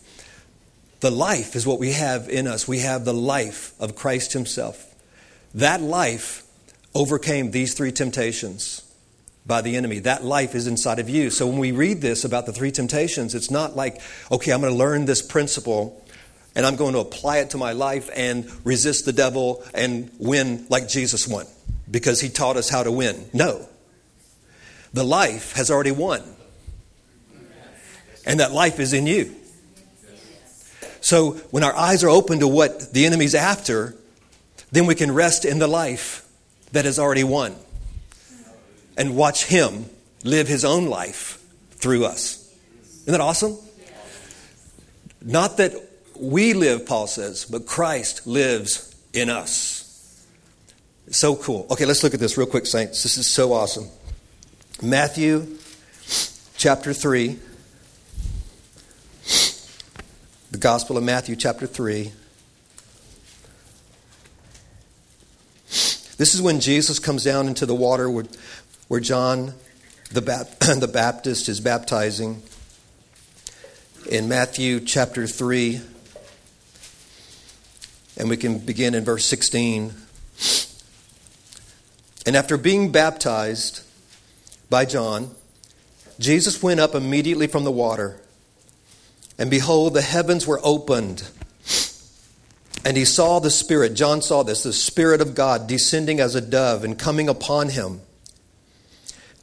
the 1.01 1.11
life 1.11 1.55
is 1.55 1.67
what 1.67 1.79
we 1.79 1.91
have 1.91 2.29
in 2.29 2.47
us. 2.47 2.67
We 2.67 2.79
have 2.79 3.05
the 3.05 3.13
life 3.13 3.73
of 3.79 3.95
Christ 3.95 4.33
Himself. 4.33 4.85
That 5.53 5.81
life 5.81 6.43
overcame 6.95 7.51
these 7.51 7.73
three 7.73 7.91
temptations 7.91 8.83
by 9.45 9.61
the 9.61 9.75
enemy. 9.75 9.99
That 9.99 10.23
life 10.23 10.55
is 10.55 10.67
inside 10.67 10.99
of 10.99 11.09
you. 11.09 11.29
So 11.29 11.47
when 11.47 11.57
we 11.57 11.71
read 11.71 12.01
this 12.01 12.23
about 12.23 12.45
the 12.45 12.53
three 12.53 12.71
temptations, 12.71 13.35
it's 13.35 13.51
not 13.51 13.75
like, 13.75 13.99
okay, 14.31 14.51
I'm 14.51 14.61
going 14.61 14.71
to 14.71 14.77
learn 14.77 15.05
this 15.05 15.21
principle 15.21 16.05
and 16.55 16.65
I'm 16.65 16.75
going 16.75 16.93
to 16.93 16.99
apply 16.99 17.39
it 17.39 17.51
to 17.51 17.57
my 17.57 17.73
life 17.73 18.09
and 18.15 18.49
resist 18.65 19.05
the 19.05 19.13
devil 19.13 19.63
and 19.73 20.11
win 20.19 20.65
like 20.69 20.87
Jesus 20.87 21.27
won 21.27 21.45
because 21.89 22.21
he 22.21 22.29
taught 22.29 22.57
us 22.57 22.69
how 22.69 22.83
to 22.83 22.91
win. 22.91 23.29
No. 23.33 23.67
The 24.93 25.03
life 25.03 25.53
has 25.53 25.69
already 25.69 25.91
won. 25.91 26.23
And 28.25 28.39
that 28.39 28.51
life 28.51 28.79
is 28.79 28.93
in 28.93 29.07
you. 29.07 29.35
So 31.01 31.31
when 31.51 31.63
our 31.63 31.75
eyes 31.75 32.03
are 32.03 32.09
open 32.09 32.39
to 32.39 32.47
what 32.47 32.93
the 32.93 33.05
enemy's 33.05 33.33
after, 33.35 33.95
then 34.71 34.85
we 34.85 34.95
can 34.95 35.13
rest 35.13 35.45
in 35.45 35.59
the 35.59 35.67
life 35.67 36.27
that 36.71 36.85
has 36.85 36.99
already 36.99 37.23
won 37.23 37.55
and 38.97 39.15
watch 39.15 39.45
Him 39.45 39.85
live 40.23 40.47
His 40.47 40.65
own 40.65 40.85
life 40.85 41.43
through 41.71 42.05
us. 42.05 42.53
Isn't 43.01 43.13
that 43.13 43.21
awesome? 43.21 43.57
Not 45.21 45.57
that 45.57 45.73
we 46.19 46.53
live, 46.53 46.85
Paul 46.85 47.07
says, 47.07 47.45
but 47.45 47.65
Christ 47.65 48.27
lives 48.27 48.93
in 49.13 49.29
us. 49.29 50.25
So 51.11 51.35
cool. 51.35 51.65
Okay, 51.71 51.85
let's 51.85 52.03
look 52.03 52.13
at 52.13 52.19
this 52.19 52.37
real 52.37 52.45
quick, 52.45 52.65
saints. 52.65 53.01
This 53.01 53.17
is 53.17 53.27
so 53.27 53.53
awesome. 53.53 53.87
Matthew 54.81 55.57
chapter 56.55 56.93
3. 56.93 57.39
The 60.51 60.57
Gospel 60.57 60.97
of 60.97 61.03
Matthew, 61.03 61.35
chapter 61.35 61.67
3. 61.67 62.11
This 66.17 66.33
is 66.33 66.41
when 66.41 66.59
Jesus 66.59 66.97
comes 66.97 67.23
down 67.23 67.47
into 67.47 67.67
the 67.67 67.75
water 67.75 68.09
where, 68.09 68.25
where 68.87 68.99
John 68.99 69.53
the, 70.11 70.21
the 70.79 70.89
Baptist 70.91 71.49
is 71.49 71.59
baptizing. 71.59 72.41
In 74.09 74.27
Matthew 74.27 74.79
chapter 74.79 75.27
3, 75.27 75.81
and 78.17 78.27
we 78.27 78.35
can 78.35 78.57
begin 78.57 78.95
in 78.95 79.05
verse 79.05 79.25
16. 79.25 79.93
And 82.25 82.35
after 82.35 82.57
being 82.57 82.91
baptized 82.91 83.83
by 84.67 84.85
John, 84.85 85.29
Jesus 86.17 86.63
went 86.63 86.79
up 86.79 86.95
immediately 86.95 87.45
from 87.45 87.65
the 87.65 87.71
water. 87.71 88.19
And 89.39 89.49
behold, 89.49 89.95
the 89.95 90.01
heavens 90.03 90.45
were 90.45 90.59
opened 90.63 91.27
and 92.85 92.95
he 92.95 93.05
saw 93.05 93.39
the 93.39 93.51
Spirit, 93.51 93.93
John 93.93 94.21
saw 94.21 94.43
this, 94.43 94.63
the 94.63 94.73
Spirit 94.73 95.21
of 95.21 95.35
God 95.35 95.67
descending 95.67 96.19
as 96.19 96.35
a 96.35 96.41
dove 96.41 96.83
and 96.83 96.97
coming 96.97 97.27
upon 97.27 97.69
him. 97.69 98.01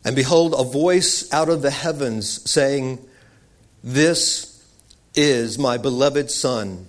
And 0.04 0.16
behold, 0.16 0.54
a 0.56 0.64
voice 0.64 1.32
out 1.32 1.48
of 1.48 1.62
the 1.62 1.70
heavens 1.70 2.48
saying, 2.50 2.98
This 3.84 4.64
is 5.14 5.58
my 5.58 5.76
beloved 5.76 6.30
Son, 6.30 6.86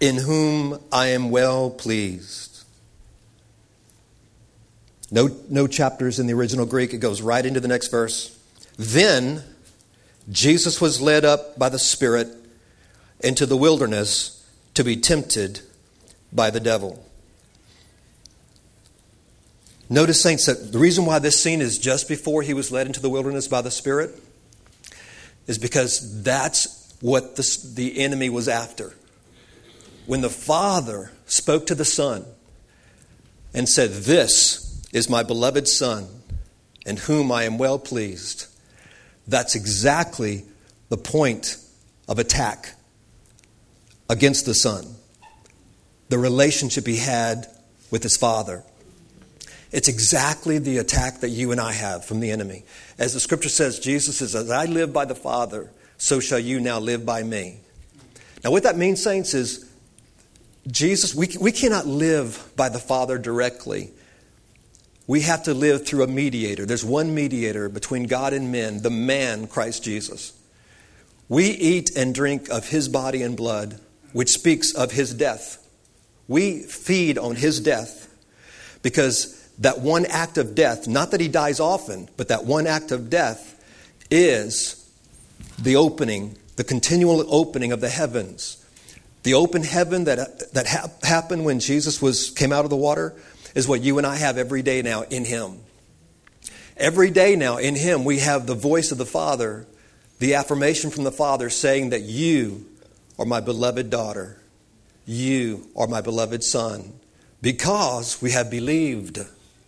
in 0.00 0.16
whom 0.16 0.80
I 0.90 1.08
am 1.08 1.30
well 1.30 1.70
pleased. 1.70 2.64
No, 5.10 5.28
no 5.48 5.66
chapters 5.66 6.18
in 6.18 6.26
the 6.26 6.32
original 6.32 6.66
Greek, 6.66 6.92
it 6.92 6.98
goes 6.98 7.22
right 7.22 7.44
into 7.44 7.60
the 7.60 7.68
next 7.68 7.88
verse. 7.88 8.36
Then 8.78 9.44
Jesus 10.30 10.80
was 10.80 11.00
led 11.00 11.24
up 11.24 11.58
by 11.58 11.68
the 11.68 11.78
Spirit 11.78 12.28
into 13.20 13.46
the 13.46 13.56
wilderness 13.56 14.46
to 14.74 14.84
be 14.84 14.96
tempted 14.96 15.60
by 16.32 16.50
the 16.50 16.60
devil. 16.60 17.04
Notice, 19.88 20.22
saints, 20.22 20.46
that 20.46 20.72
the 20.72 20.78
reason 20.78 21.04
why 21.04 21.18
this 21.18 21.42
scene 21.42 21.60
is 21.60 21.78
just 21.78 22.08
before 22.08 22.42
he 22.42 22.54
was 22.54 22.72
led 22.72 22.86
into 22.86 23.00
the 23.00 23.10
wilderness 23.10 23.46
by 23.46 23.60
the 23.60 23.70
Spirit 23.70 24.18
is 25.46 25.58
because 25.58 26.22
that's 26.22 26.94
what 27.00 27.36
the, 27.36 27.72
the 27.74 27.98
enemy 27.98 28.30
was 28.30 28.48
after. 28.48 28.94
When 30.06 30.20
the 30.20 30.30
Father 30.30 31.12
spoke 31.26 31.66
to 31.66 31.74
the 31.74 31.84
Son 31.84 32.24
and 33.52 33.68
said, 33.68 33.90
This 33.90 34.82
is 34.92 35.10
my 35.10 35.22
beloved 35.22 35.68
Son, 35.68 36.06
in 36.86 36.96
whom 36.96 37.30
I 37.30 37.44
am 37.44 37.58
well 37.58 37.78
pleased, 37.78 38.46
that's 39.32 39.54
exactly 39.54 40.44
the 40.88 40.96
point 40.96 41.56
of 42.08 42.18
attack 42.18 42.74
against 44.08 44.46
the 44.46 44.54
Son, 44.54 44.86
the 46.08 46.18
relationship 46.18 46.86
he 46.86 46.98
had 46.98 47.46
with 47.90 48.02
his 48.02 48.16
Father. 48.16 48.62
It's 49.72 49.88
exactly 49.88 50.58
the 50.58 50.78
attack 50.78 51.20
that 51.20 51.30
you 51.30 51.50
and 51.50 51.60
I 51.60 51.72
have 51.72 52.04
from 52.04 52.20
the 52.20 52.30
enemy. 52.30 52.64
As 52.98 53.14
the 53.14 53.20
scripture 53.20 53.48
says, 53.48 53.78
Jesus 53.78 54.18
says, 54.18 54.34
As 54.34 54.50
I 54.50 54.66
live 54.66 54.92
by 54.92 55.06
the 55.06 55.14
Father, 55.14 55.70
so 55.96 56.20
shall 56.20 56.38
you 56.38 56.60
now 56.60 56.78
live 56.78 57.06
by 57.06 57.22
me. 57.22 57.58
Now, 58.44 58.50
what 58.50 58.64
that 58.64 58.76
means, 58.76 59.02
saints, 59.02 59.34
is 59.34 59.70
Jesus, 60.70 61.14
we, 61.14 61.28
we 61.40 61.52
cannot 61.52 61.86
live 61.86 62.52
by 62.54 62.68
the 62.68 62.78
Father 62.78 63.16
directly. 63.16 63.90
We 65.06 65.22
have 65.22 65.42
to 65.44 65.54
live 65.54 65.86
through 65.86 66.04
a 66.04 66.06
mediator. 66.06 66.64
There's 66.64 66.84
one 66.84 67.14
mediator 67.14 67.68
between 67.68 68.04
God 68.04 68.32
and 68.32 68.52
men, 68.52 68.82
the 68.82 68.90
man, 68.90 69.46
Christ 69.46 69.82
Jesus. 69.82 70.32
We 71.28 71.46
eat 71.46 71.96
and 71.96 72.14
drink 72.14 72.48
of 72.50 72.68
his 72.68 72.88
body 72.88 73.22
and 73.22 73.36
blood, 73.36 73.80
which 74.12 74.28
speaks 74.28 74.74
of 74.74 74.92
his 74.92 75.12
death. 75.14 75.58
We 76.28 76.60
feed 76.62 77.18
on 77.18 77.36
his 77.36 77.60
death 77.60 78.08
because 78.82 79.38
that 79.58 79.80
one 79.80 80.06
act 80.06 80.38
of 80.38 80.54
death, 80.54 80.86
not 80.86 81.10
that 81.10 81.20
he 81.20 81.28
dies 81.28 81.60
often, 81.60 82.08
but 82.16 82.28
that 82.28 82.44
one 82.44 82.66
act 82.66 82.92
of 82.92 83.10
death 83.10 83.58
is 84.10 84.78
the 85.58 85.76
opening, 85.76 86.36
the 86.56 86.64
continual 86.64 87.24
opening 87.32 87.72
of 87.72 87.80
the 87.80 87.88
heavens. 87.88 88.64
The 89.22 89.34
open 89.34 89.62
heaven 89.62 90.04
that, 90.04 90.52
that 90.52 90.66
ha- 90.66 90.90
happened 91.02 91.44
when 91.44 91.60
Jesus 91.60 92.02
was, 92.02 92.30
came 92.30 92.52
out 92.52 92.64
of 92.64 92.70
the 92.70 92.76
water 92.76 93.14
is 93.54 93.68
what 93.68 93.82
you 93.82 93.98
and 93.98 94.06
I 94.06 94.16
have 94.16 94.38
every 94.38 94.62
day 94.62 94.82
now 94.82 95.02
in 95.02 95.24
Him. 95.24 95.58
Every 96.76 97.10
day 97.10 97.36
now 97.36 97.58
in 97.58 97.74
Him, 97.74 98.04
we 98.04 98.18
have 98.20 98.46
the 98.46 98.54
voice 98.54 98.92
of 98.92 98.98
the 98.98 99.06
Father, 99.06 99.66
the 100.18 100.34
affirmation 100.34 100.90
from 100.90 101.04
the 101.04 101.12
Father 101.12 101.50
saying 101.50 101.90
that 101.90 102.02
you 102.02 102.66
are 103.18 103.26
my 103.26 103.40
beloved 103.40 103.90
daughter. 103.90 104.38
You 105.04 105.68
are 105.76 105.86
my 105.86 106.00
beloved 106.00 106.42
Son. 106.42 106.92
Because 107.40 108.22
we 108.22 108.30
have 108.30 108.50
believed 108.50 109.18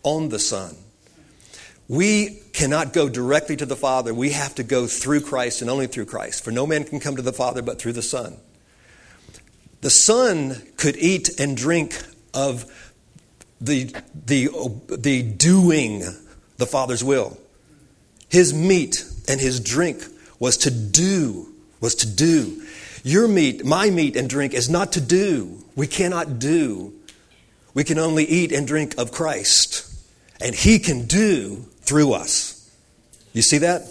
on 0.02 0.28
the 0.28 0.38
Son. 0.38 0.76
We 1.88 2.40
cannot 2.52 2.92
go 2.92 3.08
directly 3.08 3.56
to 3.56 3.66
the 3.66 3.76
Father. 3.76 4.14
We 4.14 4.30
have 4.30 4.54
to 4.54 4.62
go 4.62 4.86
through 4.86 5.20
Christ 5.22 5.60
and 5.60 5.68
only 5.68 5.86
through 5.86 6.06
Christ. 6.06 6.42
For 6.42 6.50
no 6.50 6.66
man 6.66 6.84
can 6.84 7.00
come 7.00 7.16
to 7.16 7.22
the 7.22 7.32
Father 7.32 7.62
but 7.62 7.78
through 7.78 7.92
the 7.92 8.02
Son. 8.02 8.36
The 9.82 9.90
Son 9.90 10.62
could 10.78 10.96
eat 10.96 11.38
and 11.38 11.56
drink 11.56 12.00
of 12.32 12.64
the, 13.64 13.94
the, 14.26 14.48
the 14.88 15.22
doing 15.22 16.04
the 16.56 16.66
Father's 16.66 17.02
will. 17.02 17.38
His 18.28 18.52
meat 18.52 19.04
and 19.28 19.40
his 19.40 19.60
drink 19.60 20.02
was 20.38 20.56
to 20.58 20.70
do, 20.70 21.52
was 21.80 21.94
to 21.96 22.06
do. 22.06 22.62
Your 23.02 23.28
meat, 23.28 23.64
my 23.64 23.90
meat 23.90 24.16
and 24.16 24.28
drink 24.28 24.54
is 24.54 24.68
not 24.68 24.92
to 24.92 25.00
do. 25.00 25.62
We 25.76 25.86
cannot 25.86 26.38
do. 26.38 26.92
We 27.74 27.84
can 27.84 27.98
only 27.98 28.24
eat 28.24 28.52
and 28.52 28.66
drink 28.66 28.96
of 28.98 29.12
Christ. 29.12 29.90
And 30.40 30.54
he 30.54 30.78
can 30.78 31.06
do 31.06 31.66
through 31.80 32.12
us. 32.12 32.70
You 33.32 33.42
see 33.42 33.58
that? 33.58 33.82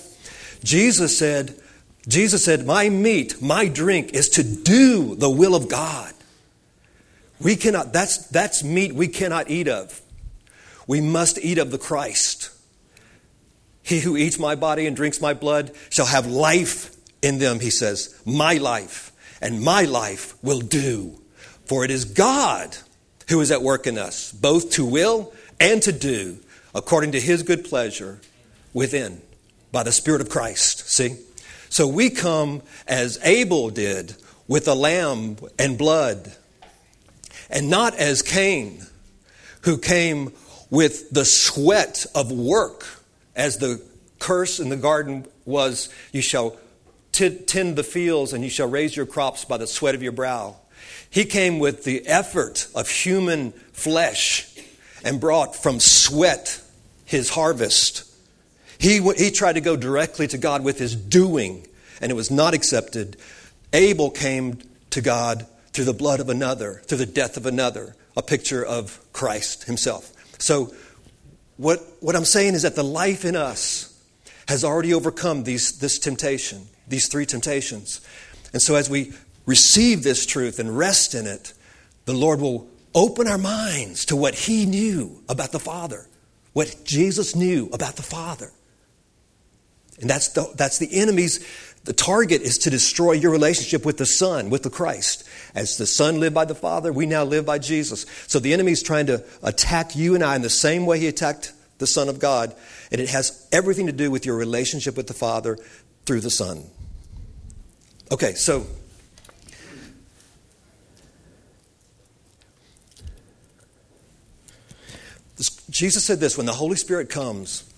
Jesus 0.64 1.18
said, 1.18 1.56
Jesus 2.08 2.44
said, 2.44 2.66
My 2.66 2.90
meat, 2.90 3.42
my 3.42 3.68
drink 3.68 4.14
is 4.14 4.30
to 4.30 4.44
do 4.44 5.16
the 5.16 5.30
will 5.30 5.56
of 5.56 5.70
God. 5.70 6.13
We 7.44 7.56
cannot, 7.56 7.94
that's, 7.94 8.28
that's 8.28 8.64
meat 8.64 8.94
we 8.94 9.08
cannot 9.08 9.50
eat 9.50 9.68
of. 9.68 10.02
We 10.88 11.02
must 11.02 11.38
eat 11.40 11.58
of 11.58 11.72
the 11.72 11.78
Christ. 11.78 12.50
He 13.82 14.00
who 14.00 14.16
eats 14.16 14.40
my 14.40 14.56
body 14.56 14.88
and 14.88 14.96
drinks 14.96 15.20
my 15.20 15.34
blood 15.34 15.72
shall 15.90 16.06
have 16.06 16.26
life 16.26 16.96
in 17.22 17.40
them, 17.40 17.60
he 17.60 17.70
says. 17.70 18.20
My 18.26 18.56
life. 18.56 19.12
And 19.42 19.62
my 19.62 19.84
life 19.84 20.42
will 20.42 20.62
do. 20.62 21.20
For 21.66 21.84
it 21.84 21.92
is 21.92 22.06
God 22.06 22.78
who 23.30 23.42
is 23.42 23.52
at 23.52 23.62
work 23.62 23.88
in 23.88 23.98
us, 23.98 24.32
both 24.32 24.72
to 24.72 24.86
will 24.86 25.34
and 25.60 25.82
to 25.84 25.92
do 25.92 26.40
according 26.76 27.12
to 27.14 27.20
his 27.20 27.44
good 27.44 27.66
pleasure 27.66 28.20
within 28.74 29.22
by 29.72 29.84
the 29.84 29.92
Spirit 29.92 30.22
of 30.22 30.30
Christ. 30.30 30.90
See? 30.90 31.18
So 31.70 31.88
we 31.88 32.10
come 32.10 32.62
as 32.88 33.20
Abel 33.24 33.70
did 33.70 34.16
with 34.48 34.68
a 34.68 34.76
lamb 34.76 35.38
and 35.58 35.78
blood, 35.78 36.34
and 37.50 37.70
not 37.70 37.96
as 37.96 38.22
Cain, 38.22 38.86
who 39.62 39.78
came 39.78 40.34
with 40.70 41.10
the 41.12 41.26
sweat 41.26 42.06
of 42.16 42.32
work, 42.32 42.86
as 43.36 43.58
the 43.58 43.82
curse 44.20 44.60
in 44.60 44.70
the 44.70 44.78
garden 44.78 45.26
was, 45.46 45.90
You 46.12 46.22
shall 46.22 46.58
tend 47.12 47.76
the 47.76 47.84
fields 47.84 48.34
and 48.34 48.44
you 48.44 48.50
shall 48.50 48.68
raise 48.68 48.96
your 48.96 49.06
crops 49.06 49.46
by 49.46 49.58
the 49.58 49.68
sweat 49.68 49.96
of 49.96 50.02
your 50.02 50.12
brow. 50.12 50.56
He 51.10 51.26
came 51.26 51.60
with 51.60 51.84
the 51.84 52.08
effort 52.08 52.68
of 52.74 52.90
human 52.90 53.52
flesh 53.72 54.50
and 55.04 55.22
brought 55.22 55.56
from 55.56 55.80
sweat 55.80 56.60
his 57.06 57.30
harvest. 57.30 58.04
He, 58.80 59.00
he 59.14 59.30
tried 59.30 59.54
to 59.54 59.62
go 59.62 59.76
directly 59.76 60.28
to 60.28 60.38
God 60.38 60.64
with 60.64 60.80
his 60.80 60.96
doing, 60.96 61.68
and 62.02 62.12
it 62.12 62.16
was 62.16 62.32
not 62.32 62.54
accepted. 62.54 63.18
Abel 63.72 64.10
came 64.10 64.58
to 64.90 65.02
God 65.02 65.46
through 65.74 65.86
the 65.86 65.94
blood 65.94 66.20
of 66.20 66.30
another, 66.30 66.82
through 66.86 67.00
the 67.00 67.06
death 67.06 67.38
of 67.38 67.46
another, 67.46 67.96
a 68.16 68.22
picture 68.22 68.64
of 68.64 69.00
Christ 69.12 69.66
himself. 69.66 70.12
So, 70.40 70.74
what, 71.58 71.80
what 72.00 72.16
I'm 72.16 72.26
saying 72.26 72.56
is 72.56 72.64
that 72.64 72.76
the 72.76 72.84
life 72.84 73.26
in 73.26 73.36
us 73.36 73.90
has 74.48 74.64
already 74.64 74.94
overcome 74.94 75.44
these, 75.44 75.78
this 75.80 76.00
temptation, 76.00 76.68
these 76.88 77.08
three 77.08 77.26
temptations. 77.26 78.02
And 78.52 78.62
so, 78.62 78.76
as 78.76 78.90
we 78.90 79.14
receive 79.46 80.04
this 80.04 80.26
truth 80.26 80.60
and 80.60 80.78
rest 80.78 81.16
in 81.16 81.28
it, 81.28 81.54
the 82.06 82.14
Lord 82.14 82.40
will 82.42 82.68
open 82.96 83.28
our 83.28 83.38
minds 83.38 84.06
to 84.06 84.16
what 84.16 84.36
He 84.36 84.66
knew 84.66 85.24
about 85.28 85.52
the 85.52 85.60
Father 85.60 86.08
what 86.54 86.84
Jesus 86.86 87.36
knew 87.36 87.70
about 87.74 87.96
the 87.96 88.04
Father. 88.04 88.52
And 90.00 90.10
that's 90.10 90.30
the, 90.30 90.52
that's 90.56 90.78
the 90.78 90.90
enemy's, 91.00 91.46
the 91.84 91.94
target 91.94 92.42
is 92.42 92.58
to 92.60 92.70
destroy 92.70 93.12
your 93.12 93.32
relationship 93.32 93.86
with 93.86 93.98
the 93.98 94.06
Son, 94.06 94.50
with 94.50 94.64
the 94.64 94.70
Christ. 94.70 95.28
As 95.54 95.78
the 95.78 95.86
Son 95.86 96.20
lived 96.20 96.34
by 96.34 96.46
the 96.46 96.56
Father, 96.56 96.94
we 96.94 97.06
now 97.06 97.24
live 97.26 97.46
by 97.46 97.60
Jesus. 97.60 98.06
So 98.28 98.40
the 98.40 98.54
enemy 98.54 98.72
is 98.72 98.82
trying 98.82 99.08
to 99.08 99.24
attack 99.42 99.96
you 99.96 100.16
and 100.16 100.24
I 100.24 100.36
in 100.36 100.42
the 100.42 100.50
same 100.50 100.86
way 100.86 101.00
he 101.00 101.08
attacked 101.08 101.52
the 101.80 101.88
Son 101.88 102.08
of 102.08 102.20
God. 102.20 102.56
And 102.92 103.02
it 103.02 103.10
has 103.10 103.48
everything 103.52 103.88
to 103.88 103.92
do 103.92 104.10
with 104.10 104.26
your 104.26 104.38
relationship 104.38 104.96
with 104.96 105.08
the 105.08 105.14
Father 105.14 105.58
through 106.06 106.22
the 106.22 106.30
Son. 106.30 106.64
Okay, 108.12 108.34
so 108.34 108.66
Jesus 115.70 116.04
said 116.06 116.20
this 116.20 116.38
when 116.38 116.46
the 116.46 116.54
Holy 116.54 116.76
Spirit 116.76 117.10
comes, 117.10 117.70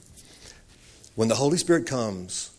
when 1.15 1.27
the 1.27 1.35
Holy 1.35 1.57
Spirit 1.57 1.87
comes, 1.87 2.54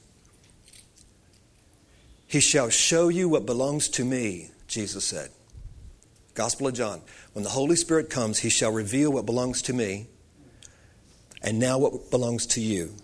he 2.36 2.40
shall 2.40 2.68
show 2.68 3.08
you 3.08 3.30
what 3.30 3.46
belongs 3.46 3.88
to 3.88 4.04
me, 4.04 4.50
Jesus 4.68 5.06
said. 5.06 5.30
Gospel 6.34 6.66
of 6.66 6.74
John. 6.74 7.00
When 7.32 7.44
the 7.44 7.48
Holy 7.48 7.76
Spirit 7.76 8.10
comes, 8.10 8.40
he 8.40 8.50
shall 8.50 8.70
reveal 8.70 9.10
what 9.10 9.24
belongs 9.24 9.62
to 9.62 9.72
me, 9.72 10.08
and 11.40 11.58
now 11.58 11.78
what 11.78 12.10
belongs 12.10 12.44
to 12.48 12.60
you, 12.60 12.94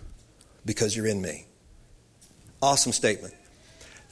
because 0.66 0.94
you're 0.94 1.06
in 1.06 1.22
me. 1.22 1.46
Awesome 2.60 2.92
statement. 2.92 3.32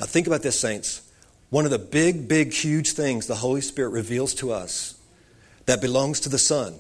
Now, 0.01 0.07
think 0.07 0.27
about 0.27 0.41
this, 0.41 0.59
saints. 0.59 1.03
One 1.51 1.67
of 1.67 1.71
the 1.71 1.79
big, 1.79 2.27
big, 2.27 2.55
huge 2.55 2.93
things 2.93 3.27
the 3.27 3.35
Holy 3.35 3.61
Spirit 3.61 3.91
reveals 3.91 4.33
to 4.37 4.53
us 4.53 4.99
that 5.67 5.83
belongs 5.83 6.21
to 6.21 6.31
the 6.31 6.39
Son 6.39 6.79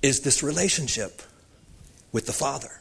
is 0.00 0.22
this 0.22 0.42
relationship 0.42 1.20
with 2.12 2.24
the 2.24 2.32
Father. 2.32 2.80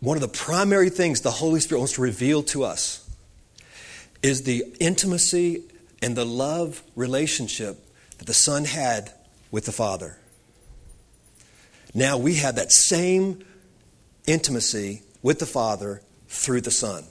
One 0.00 0.16
of 0.16 0.20
the 0.20 0.28
primary 0.28 0.90
things 0.90 1.20
the 1.20 1.30
Holy 1.30 1.60
Spirit 1.60 1.80
wants 1.80 1.94
to 1.94 2.02
reveal 2.02 2.42
to 2.44 2.64
us 2.64 3.08
is 4.22 4.42
the 4.42 4.64
intimacy 4.78 5.64
and 6.00 6.16
the 6.16 6.24
love 6.24 6.82
relationship 6.94 7.78
that 8.18 8.26
the 8.26 8.34
Son 8.34 8.64
had 8.64 9.12
with 9.50 9.64
the 9.64 9.72
Father. 9.72 10.18
Now 11.94 12.18
we 12.18 12.34
have 12.36 12.56
that 12.56 12.70
same 12.70 13.44
intimacy 14.26 15.02
with 15.22 15.38
the 15.38 15.46
Father 15.46 16.02
through 16.28 16.60
the 16.60 16.70
Son. 16.70 17.04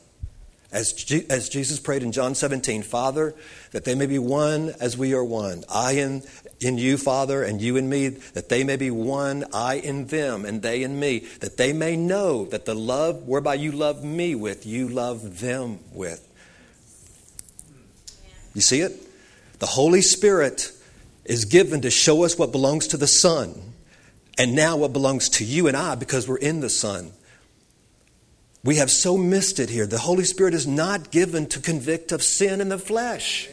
As, 0.72 1.06
as 1.30 1.48
Jesus 1.48 1.80
prayed 1.80 2.04
in 2.04 2.12
John 2.12 2.36
17, 2.36 2.84
Father, 2.84 3.34
that 3.72 3.86
they 3.86 3.96
may 3.96 4.06
be 4.06 4.20
one 4.20 4.74
as 4.82 4.98
we 4.98 5.14
are 5.14 5.24
one. 5.24 5.64
I 5.74 5.94
in, 5.94 6.24
in 6.60 6.78
you, 6.78 6.98
Father, 6.98 7.42
and 7.42 7.62
you 7.62 7.78
in 7.78 7.88
me, 7.88 8.10
that 8.10 8.50
they 8.50 8.66
may 8.66 8.76
be 8.76 8.92
one, 8.92 9.46
I 9.54 9.76
in 9.76 10.08
them, 10.08 10.44
and 10.44 10.62
they 10.62 10.84
in 10.84 11.00
me, 11.00 11.20
that 11.40 11.56
they 11.56 11.72
may 11.72 11.96
know 11.96 12.46
that 12.46 12.66
the 12.66 12.76
love 12.76 13.28
whereby 13.28 13.54
you 13.54 13.72
love 13.72 14.04
me 14.04 14.36
with, 14.36 14.66
you 14.66 14.90
love 14.90 15.40
them 15.40 15.80
with. 15.94 16.24
You 18.54 18.62
see 18.62 18.82
it? 18.82 19.08
The 19.60 19.68
Holy 19.68 20.02
Spirit 20.02 20.72
is 21.24 21.46
given 21.46 21.82
to 21.82 21.90
show 21.90 22.24
us 22.24 22.38
what 22.38 22.52
belongs 22.52 22.88
to 22.88 22.98
the 22.98 23.08
Son, 23.08 23.56
and 24.38 24.54
now 24.54 24.76
what 24.78 24.92
belongs 24.92 25.30
to 25.30 25.46
you 25.46 25.68
and 25.68 25.78
I 25.78 25.96
because 25.96 26.28
we're 26.28 26.38
in 26.38 26.60
the 26.60 26.70
Son. 26.70 27.14
We 28.68 28.76
have 28.76 28.92
so 28.92 29.18
missed 29.18 29.62
it 29.62 29.70
here. 29.70 29.88
The 29.88 29.98
Holy 29.98 30.26
Spirit 30.26 30.54
is 30.54 30.68
not 30.68 31.10
given 31.10 31.46
to 31.48 31.62
convict 31.62 32.12
of 32.12 32.22
sin 32.22 32.60
in 32.60 32.68
the 32.68 32.78
flesh. 32.78 33.48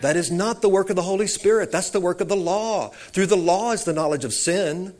That 0.00 0.16
is 0.16 0.28
not 0.28 0.60
the 0.60 0.68
work 0.68 0.90
of 0.90 0.96
the 0.96 1.02
Holy 1.02 1.28
Spirit. 1.28 1.70
That's 1.70 1.90
the 1.90 2.00
work 2.00 2.20
of 2.20 2.26
the 2.26 2.34
law. 2.34 2.88
Through 2.88 3.26
the 3.26 3.36
law 3.36 3.70
is 3.70 3.84
the 3.84 3.92
knowledge 3.92 4.24
of 4.24 4.34
sin. 4.34 4.92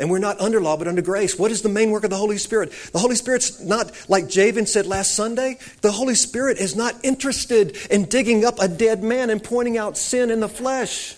And 0.00 0.10
we're 0.10 0.18
not 0.18 0.40
under 0.40 0.60
law, 0.60 0.76
but 0.76 0.88
under 0.88 1.00
grace. 1.00 1.38
What 1.38 1.52
is 1.52 1.62
the 1.62 1.68
main 1.68 1.92
work 1.92 2.02
of 2.02 2.10
the 2.10 2.16
Holy 2.16 2.38
Spirit? 2.38 2.72
The 2.92 2.98
Holy 2.98 3.14
Spirit's 3.14 3.60
not, 3.60 3.92
like 4.08 4.24
Javen 4.24 4.66
said 4.66 4.86
last 4.86 5.14
Sunday, 5.14 5.58
the 5.80 5.92
Holy 5.92 6.16
Spirit 6.16 6.58
is 6.58 6.74
not 6.74 6.96
interested 7.04 7.76
in 7.88 8.06
digging 8.06 8.44
up 8.44 8.58
a 8.58 8.66
dead 8.66 9.04
man 9.04 9.30
and 9.30 9.40
pointing 9.40 9.78
out 9.78 9.96
sin 9.96 10.32
in 10.32 10.40
the 10.40 10.48
flesh. 10.48 11.14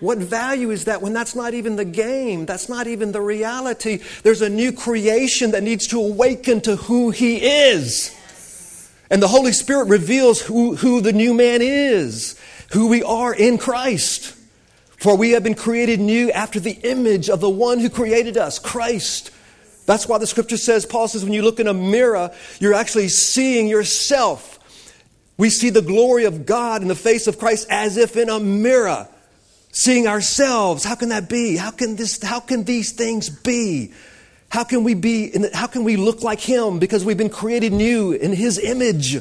What 0.00 0.18
value 0.18 0.70
is 0.70 0.84
that 0.84 1.00
when 1.00 1.12
that's 1.12 1.34
not 1.34 1.54
even 1.54 1.76
the 1.76 1.84
game? 1.84 2.46
That's 2.46 2.68
not 2.68 2.86
even 2.86 3.12
the 3.12 3.20
reality. 3.20 4.00
There's 4.22 4.42
a 4.42 4.48
new 4.48 4.72
creation 4.72 5.52
that 5.52 5.62
needs 5.62 5.86
to 5.88 6.00
awaken 6.00 6.60
to 6.62 6.76
who 6.76 7.10
He 7.10 7.36
is. 7.36 8.14
And 9.10 9.22
the 9.22 9.28
Holy 9.28 9.52
Spirit 9.52 9.88
reveals 9.88 10.40
who, 10.40 10.76
who 10.76 11.00
the 11.00 11.12
new 11.12 11.32
man 11.32 11.60
is, 11.62 12.38
who 12.72 12.88
we 12.88 13.02
are 13.02 13.32
in 13.32 13.56
Christ. 13.56 14.34
For 14.98 15.16
we 15.16 15.30
have 15.30 15.44
been 15.44 15.54
created 15.54 16.00
new 16.00 16.30
after 16.32 16.58
the 16.58 16.78
image 16.82 17.30
of 17.30 17.40
the 17.40 17.50
one 17.50 17.78
who 17.78 17.88
created 17.88 18.36
us, 18.36 18.58
Christ. 18.58 19.30
That's 19.86 20.08
why 20.08 20.18
the 20.18 20.26
scripture 20.26 20.56
says, 20.56 20.84
Paul 20.84 21.06
says, 21.06 21.22
when 21.22 21.32
you 21.32 21.42
look 21.42 21.60
in 21.60 21.68
a 21.68 21.74
mirror, 21.74 22.32
you're 22.58 22.74
actually 22.74 23.08
seeing 23.08 23.68
yourself. 23.68 24.58
We 25.38 25.50
see 25.50 25.70
the 25.70 25.82
glory 25.82 26.24
of 26.24 26.44
God 26.44 26.82
in 26.82 26.88
the 26.88 26.94
face 26.94 27.26
of 27.26 27.38
Christ 27.38 27.68
as 27.70 27.96
if 27.96 28.16
in 28.16 28.28
a 28.28 28.40
mirror, 28.40 29.06
seeing 29.76 30.06
ourselves. 30.06 30.84
How 30.84 30.94
can 30.94 31.10
that 31.10 31.28
be? 31.28 31.54
How 31.54 31.70
can 31.70 31.96
this, 31.96 32.22
how 32.22 32.40
can 32.40 32.64
these 32.64 32.92
things 32.92 33.28
be? 33.28 33.92
How 34.48 34.64
can 34.64 34.84
we 34.84 34.94
be, 34.94 35.34
how 35.52 35.66
can 35.66 35.84
we 35.84 35.96
look 35.96 36.22
like 36.22 36.40
Him? 36.40 36.78
Because 36.78 37.04
we've 37.04 37.18
been 37.18 37.28
created 37.28 37.74
new 37.74 38.12
in 38.12 38.32
His 38.32 38.58
image, 38.58 39.18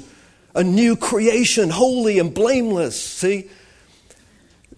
a 0.56 0.64
new 0.64 0.96
creation, 0.96 1.70
holy 1.70 2.20
and 2.20 2.34
blameless. 2.34 3.00
See? 3.02 3.50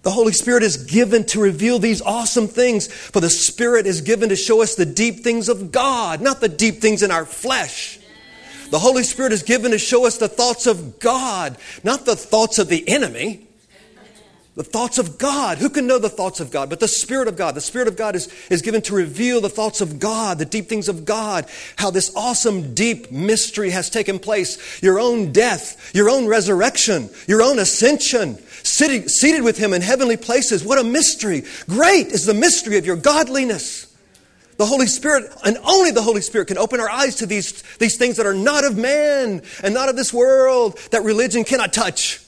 The 0.01 0.09
Holy 0.09 0.33
Spirit 0.33 0.63
is 0.63 0.77
given 0.77 1.25
to 1.27 1.39
reveal 1.39 1.77
these 1.77 2.01
awesome 2.01 2.47
things, 2.47 2.87
for 2.91 3.19
the 3.19 3.29
Spirit 3.29 3.85
is 3.85 4.01
given 4.01 4.29
to 4.29 4.35
show 4.35 4.63
us 4.63 4.73
the 4.73 4.85
deep 4.85 5.17
things 5.17 5.47
of 5.47 5.71
God, 5.71 6.21
not 6.21 6.41
the 6.41 6.49
deep 6.49 6.81
things 6.81 7.03
in 7.03 7.11
our 7.11 7.25
flesh. 7.25 7.99
The 8.71 8.79
Holy 8.79 9.03
Spirit 9.03 9.31
is 9.31 9.43
given 9.43 9.69
to 9.71 9.77
show 9.77 10.07
us 10.07 10.17
the 10.17 10.27
thoughts 10.27 10.65
of 10.65 10.99
God, 10.99 11.55
not 11.83 12.05
the 12.05 12.15
thoughts 12.15 12.57
of 12.57 12.67
the 12.67 12.87
enemy. 12.89 13.46
The 14.57 14.63
thoughts 14.63 14.97
of 14.97 15.19
God. 15.19 15.59
Who 15.59 15.69
can 15.69 15.85
know 15.85 15.99
the 15.99 16.09
thoughts 16.09 16.39
of 16.39 16.49
God? 16.49 16.67
But 16.67 16.79
the 16.79 16.87
Spirit 16.87 17.27
of 17.27 17.37
God. 17.37 17.53
The 17.53 17.61
Spirit 17.61 17.87
of 17.87 17.95
God 17.95 18.15
is, 18.15 18.27
is 18.49 18.63
given 18.63 18.81
to 18.81 18.95
reveal 18.95 19.39
the 19.39 19.49
thoughts 19.49 19.81
of 19.81 19.99
God, 19.99 20.39
the 20.39 20.45
deep 20.45 20.67
things 20.67 20.89
of 20.89 21.05
God, 21.05 21.45
how 21.75 21.91
this 21.91 22.11
awesome, 22.15 22.73
deep 22.73 23.11
mystery 23.11 23.69
has 23.69 23.91
taken 23.91 24.17
place. 24.17 24.81
Your 24.81 24.99
own 24.99 25.31
death, 25.31 25.93
your 25.93 26.09
own 26.09 26.25
resurrection, 26.25 27.11
your 27.27 27.43
own 27.43 27.59
ascension, 27.59 28.39
sitting, 28.63 29.07
seated 29.07 29.43
with 29.43 29.59
Him 29.59 29.73
in 29.73 29.83
heavenly 29.83 30.17
places. 30.17 30.65
What 30.65 30.79
a 30.79 30.83
mystery. 30.83 31.43
Great 31.69 32.07
is 32.07 32.25
the 32.25 32.33
mystery 32.33 32.79
of 32.79 32.85
your 32.87 32.95
godliness. 32.95 33.95
The 34.57 34.65
Holy 34.65 34.87
Spirit, 34.87 35.31
and 35.45 35.59
only 35.65 35.91
the 35.91 36.01
Holy 36.01 36.21
Spirit 36.21 36.47
can 36.47 36.57
open 36.57 36.79
our 36.79 36.89
eyes 36.89 37.17
to 37.17 37.27
these, 37.27 37.61
these 37.77 37.95
things 37.95 38.17
that 38.17 38.25
are 38.25 38.33
not 38.33 38.65
of 38.65 38.75
man 38.75 39.43
and 39.61 39.75
not 39.75 39.87
of 39.87 39.95
this 39.95 40.11
world 40.11 40.79
that 40.89 41.03
religion 41.03 41.43
cannot 41.43 41.73
touch. 41.73 42.23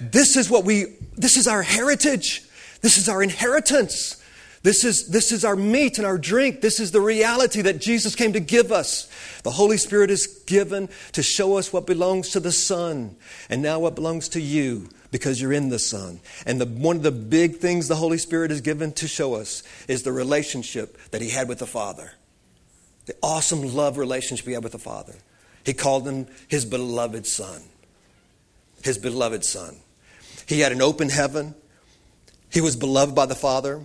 This 0.00 0.36
is 0.36 0.48
what 0.48 0.64
we, 0.64 0.96
this 1.16 1.36
is 1.36 1.46
our 1.46 1.62
heritage. 1.62 2.42
This 2.80 2.98
is 2.98 3.08
our 3.08 3.22
inheritance. 3.22 4.22
This 4.62 4.84
is, 4.84 5.08
this 5.08 5.30
is 5.30 5.44
our 5.44 5.56
meat 5.56 5.98
and 5.98 6.06
our 6.06 6.18
drink. 6.18 6.60
This 6.60 6.80
is 6.80 6.90
the 6.90 7.00
reality 7.00 7.62
that 7.62 7.80
Jesus 7.80 8.14
came 8.14 8.32
to 8.32 8.40
give 8.40 8.72
us. 8.72 9.08
The 9.42 9.52
Holy 9.52 9.76
Spirit 9.76 10.10
is 10.10 10.26
given 10.46 10.88
to 11.12 11.22
show 11.22 11.58
us 11.58 11.72
what 11.72 11.86
belongs 11.86 12.30
to 12.30 12.40
the 12.40 12.52
Son 12.52 13.16
and 13.48 13.62
now 13.62 13.78
what 13.78 13.94
belongs 13.94 14.28
to 14.30 14.40
you 14.40 14.88
because 15.10 15.40
you're 15.40 15.52
in 15.52 15.68
the 15.68 15.78
Son. 15.78 16.20
And 16.44 16.60
the, 16.60 16.66
one 16.66 16.96
of 16.96 17.02
the 17.02 17.12
big 17.12 17.56
things 17.56 17.88
the 17.88 17.96
Holy 17.96 18.18
Spirit 18.18 18.50
is 18.50 18.60
given 18.60 18.92
to 18.94 19.06
show 19.06 19.34
us 19.34 19.62
is 19.86 20.02
the 20.02 20.12
relationship 20.12 20.98
that 21.12 21.22
He 21.22 21.30
had 21.30 21.48
with 21.48 21.60
the 21.60 21.66
Father. 21.66 22.12
The 23.06 23.14
awesome 23.22 23.74
love 23.74 23.96
relationship 23.96 24.46
He 24.46 24.52
had 24.52 24.64
with 24.64 24.72
the 24.72 24.78
Father. 24.78 25.14
He 25.64 25.72
called 25.72 26.06
Him 26.06 26.26
His 26.48 26.64
beloved 26.64 27.26
Son. 27.26 27.62
His 28.82 28.98
beloved 28.98 29.44
Son. 29.44 29.76
He 30.48 30.60
had 30.60 30.72
an 30.72 30.80
open 30.80 31.10
heaven. 31.10 31.54
He 32.50 32.62
was 32.62 32.74
beloved 32.74 33.14
by 33.14 33.26
the 33.26 33.34
Father. 33.34 33.82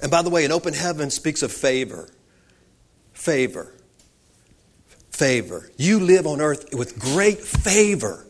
And 0.00 0.10
by 0.10 0.22
the 0.22 0.30
way, 0.30 0.44
an 0.44 0.52
open 0.52 0.72
heaven 0.72 1.10
speaks 1.10 1.42
of 1.42 1.52
favor. 1.52 2.08
Favor. 3.12 3.74
Favor. 5.10 5.68
You 5.76 5.98
live 5.98 6.28
on 6.28 6.40
earth 6.40 6.72
with 6.72 7.00
great 7.00 7.40
favor. 7.40 8.24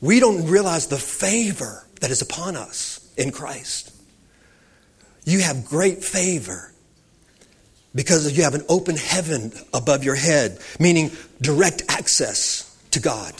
We 0.00 0.20
don't 0.20 0.46
realize 0.46 0.86
the 0.86 0.98
favor 0.98 1.84
that 2.00 2.12
is 2.12 2.22
upon 2.22 2.54
us 2.54 3.12
in 3.16 3.32
Christ. 3.32 3.92
You 5.24 5.40
have 5.40 5.66
great 5.66 6.04
favor 6.04 6.72
because 7.92 8.36
you 8.36 8.44
have 8.44 8.54
an 8.54 8.64
open 8.68 8.96
heaven 8.96 9.52
above 9.74 10.04
your 10.04 10.14
head, 10.14 10.60
meaning 10.78 11.10
direct 11.42 11.82
access 11.88 12.78
to 12.92 13.00
God. 13.00 13.34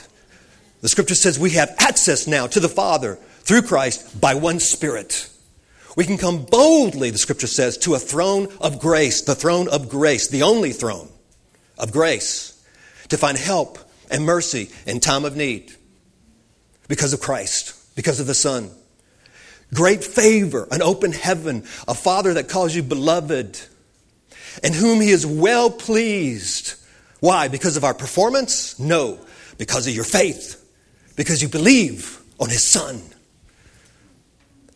The 0.81 0.89
scripture 0.89 1.15
says 1.15 1.39
we 1.39 1.51
have 1.51 1.75
access 1.79 2.27
now 2.27 2.47
to 2.47 2.61
the 2.61 2.69
Father 2.69 3.17
through 3.41 3.63
Christ 3.63 4.21
by 4.21 4.35
one 4.35 4.61
Spirit. 4.61 5.29
We 5.97 6.05
can 6.05 6.19
come 6.19 6.45
boldly, 6.45 7.11
the 7.11 7.19
scripture 7.19 7.47
says, 7.47 7.77
to 7.79 7.95
a 7.95 7.99
throne 7.99 8.49
of 8.61 8.81
grace, 8.81 9.23
the 9.23 9.35
throne 9.35 9.69
of 9.69 9.89
grace, 9.89 10.29
the 10.29 10.43
only 10.43 10.73
throne 10.73 11.09
of 11.77 11.93
grace, 11.93 12.65
to 13.09 13.19
find 13.19 13.37
help 13.37 13.79
and 14.11 14.25
mercy 14.25 14.71
in 14.87 15.01
time 15.01 15.25
of 15.25 15.37
need 15.37 15.75
because 16.89 17.13
of 17.13 17.21
Christ, 17.21 17.75
because 17.97 18.21
of 18.21 18.27
the 18.27 18.35
Son. 18.35 18.71
Great 19.75 20.03
favor, 20.03 20.67
an 20.71 20.81
open 20.81 21.13
heaven, 21.13 21.65
a 21.87 21.95
Father 21.95 22.35
that 22.35 22.49
calls 22.49 22.75
you 22.75 22.83
beloved, 22.83 23.61
and 24.63 24.75
whom 24.75 25.01
He 25.01 25.11
is 25.11 25.27
well 25.27 25.71
pleased. 25.71 26.75
Why? 27.21 27.49
Because 27.49 27.77
of 27.77 27.85
our 27.85 27.95
performance? 27.95 28.79
No, 28.79 29.19
because 29.59 29.87
of 29.87 29.95
your 29.95 30.05
faith 30.05 30.60
because 31.21 31.43
you 31.43 31.49
believe 31.49 32.19
on 32.39 32.49
his 32.49 32.67
son. 32.67 32.99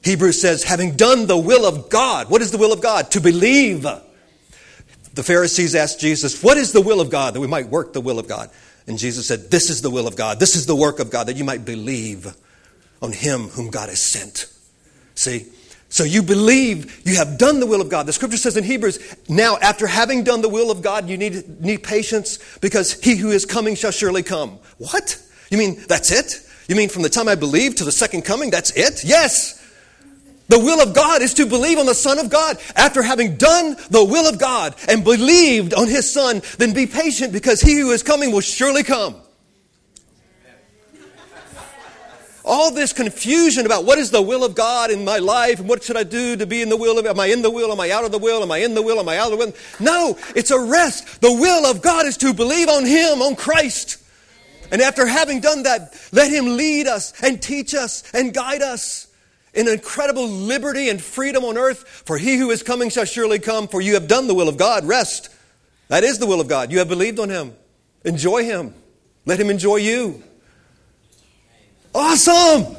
Hebrews 0.03 0.39
says, 0.39 0.63
having 0.63 0.95
done 0.95 1.27
the 1.27 1.39
will 1.39 1.65
of 1.65 1.89
God. 1.89 2.29
What 2.29 2.43
is 2.43 2.51
the 2.51 2.59
will 2.59 2.71
of 2.71 2.83
God? 2.83 3.11
To 3.13 3.21
believe. 3.23 3.87
The 5.15 5.23
Pharisees 5.23 5.75
asked 5.75 6.01
Jesus, 6.01 6.43
What 6.43 6.59
is 6.59 6.73
the 6.73 6.83
will 6.83 7.01
of 7.01 7.09
God 7.09 7.33
that 7.33 7.41
we 7.41 7.47
might 7.47 7.69
work 7.69 7.95
the 7.95 8.03
will 8.03 8.19
of 8.19 8.29
God? 8.29 8.51
And 8.87 8.99
Jesus 8.99 9.27
said, 9.27 9.51
This 9.51 9.71
is 9.71 9.81
the 9.81 9.89
will 9.89 10.07
of 10.07 10.17
God. 10.17 10.39
This 10.39 10.55
is 10.55 10.67
the 10.67 10.77
work 10.77 10.99
of 10.99 11.11
God 11.11 11.29
that 11.29 11.37
you 11.37 11.45
might 11.45 11.65
believe 11.65 12.37
on 13.01 13.13
him 13.13 13.45
whom 13.45 13.71
God 13.71 13.89
has 13.89 14.03
sent. 14.03 14.45
See? 15.15 15.47
So 15.89 16.05
you 16.05 16.23
believe 16.23 17.01
you 17.07 17.17
have 17.17 17.39
done 17.39 17.59
the 17.59 17.67
will 17.67 17.81
of 17.81 17.89
God. 17.89 18.05
The 18.05 18.13
scripture 18.13 18.37
says 18.37 18.59
in 18.59 18.65
Hebrews, 18.65 19.17
now 19.31 19.57
after 19.63 19.87
having 19.87 20.25
done 20.25 20.43
the 20.43 20.51
will 20.51 20.71
of 20.71 20.83
God, 20.83 21.09
you 21.09 21.17
need, 21.17 21.63
need 21.63 21.83
patience 21.85 22.39
because 22.59 22.93
he 23.03 23.17
who 23.17 23.31
is 23.31 23.47
coming 23.47 23.77
shall 23.77 23.93
surely 23.93 24.23
come. 24.23 24.59
What? 24.77 25.24
You 25.51 25.59
mean 25.59 25.83
that's 25.89 26.11
it? 26.11 26.47
You 26.69 26.77
mean 26.77 26.89
from 26.89 27.03
the 27.03 27.09
time 27.09 27.29
I 27.29 27.35
believe 27.35 27.77
to 27.77 27.85
the 27.85 27.93
second 27.93 28.23
coming, 28.23 28.51
that's 28.51 28.71
it? 28.71 29.05
Yes. 29.05 29.61
The 30.49 30.59
will 30.59 30.83
of 30.83 30.95
God 30.95 31.23
is 31.23 31.35
to 31.35 31.47
believe 31.47 31.79
on 31.79 31.87
the 31.87 31.95
Son 31.95 32.19
of 32.19 32.31
God. 32.31 32.59
After 32.77 33.03
having 33.03 33.37
done 33.37 33.77
the 33.91 34.05
will 34.05 34.29
of 34.29 34.39
God 34.39 34.75
and 34.89 35.03
believed 35.03 35.73
on 35.73 35.89
His 35.89 36.13
Son, 36.13 36.43
then 36.59 36.75
be 36.75 36.87
patient 36.87 37.33
because 37.33 37.61
He 37.61 37.79
who 37.79 37.93
is 37.93 38.03
coming 38.03 38.31
will 38.31 38.41
surely 38.41 38.83
come. 38.83 39.17
All 42.47 42.71
this 42.71 42.93
confusion 42.93 43.65
about 43.65 43.87
what 43.87 43.97
is 43.97 44.11
the 44.11 44.21
will 44.21 44.45
of 44.45 44.55
God 44.55 44.91
in 44.91 45.03
my 45.03 45.17
life 45.17 45.61
and 45.61 45.69
what 45.69 45.83
should 45.83 45.97
I 45.97 46.03
do 46.03 46.37
to 46.37 46.47
be 46.47 46.61
in 46.61 46.69
the 46.69 46.77
will 46.77 46.99
of 46.99 47.07
Am 47.07 47.19
I 47.19 47.27
in 47.27 47.41
the 47.41 47.51
will? 47.51 47.73
Am 47.73 47.81
I 47.81 47.91
out 47.91 48.05
of 48.05 48.13
the 48.13 48.19
will? 48.19 48.43
Am 48.43 48.53
I 48.53 48.59
in 48.59 48.75
the 48.75 48.83
will? 48.83 49.01
Am 49.01 49.09
I 49.09 49.17
out 49.17 49.33
of 49.33 49.39
the 49.39 49.47
will? 49.47 49.55
No, 49.81 50.19
it's 50.37 50.51
a 50.51 50.61
rest. 50.61 51.23
The 51.23 51.33
will 51.33 51.65
of 51.65 51.81
God 51.81 52.05
is 52.05 52.19
to 52.19 52.35
believe 52.35 52.69
on 52.69 52.85
Him, 52.85 53.23
on 53.23 53.35
Christ. 53.35 54.04
And 54.75 54.83
after 54.83 55.07
having 55.07 55.39
done 55.39 55.63
that, 55.63 55.95
let 56.11 56.33
Him 56.33 56.57
lead 56.57 56.89
us 56.89 57.13
and 57.23 57.41
teach 57.41 57.77
us 57.77 58.03
and 58.13 58.35
guide 58.35 58.61
us 58.61 59.07
in 59.55 59.69
incredible 59.69 60.27
liberty 60.27 60.89
and 60.89 61.01
freedom 61.01 61.45
on 61.45 61.57
earth. 61.57 62.03
For 62.05 62.19
He 62.19 62.37
who 62.37 62.51
is 62.51 62.65
coming 62.65 62.91
shall 62.91 63.05
surely 63.05 63.39
come, 63.39 63.69
for 63.69 63.81
you 63.81 63.95
have 63.95 64.09
done 64.09 64.27
the 64.27 64.35
will 64.35 64.49
of 64.49 64.57
God. 64.57 64.85
Rest. 64.85 65.29
That 65.87 66.03
is 66.03 66.19
the 66.19 66.27
will 66.27 66.41
of 66.41 66.49
God. 66.49 66.73
You 66.73 66.81
have 66.81 66.89
believed 66.89 67.21
on 67.21 67.29
Him. 67.29 67.55
Enjoy 68.05 68.43
Him. 68.43 68.75
Let 69.27 69.39
Him 69.39 69.49
enjoy 69.49 69.77
you. 69.77 70.25
Awesome! 71.95 72.75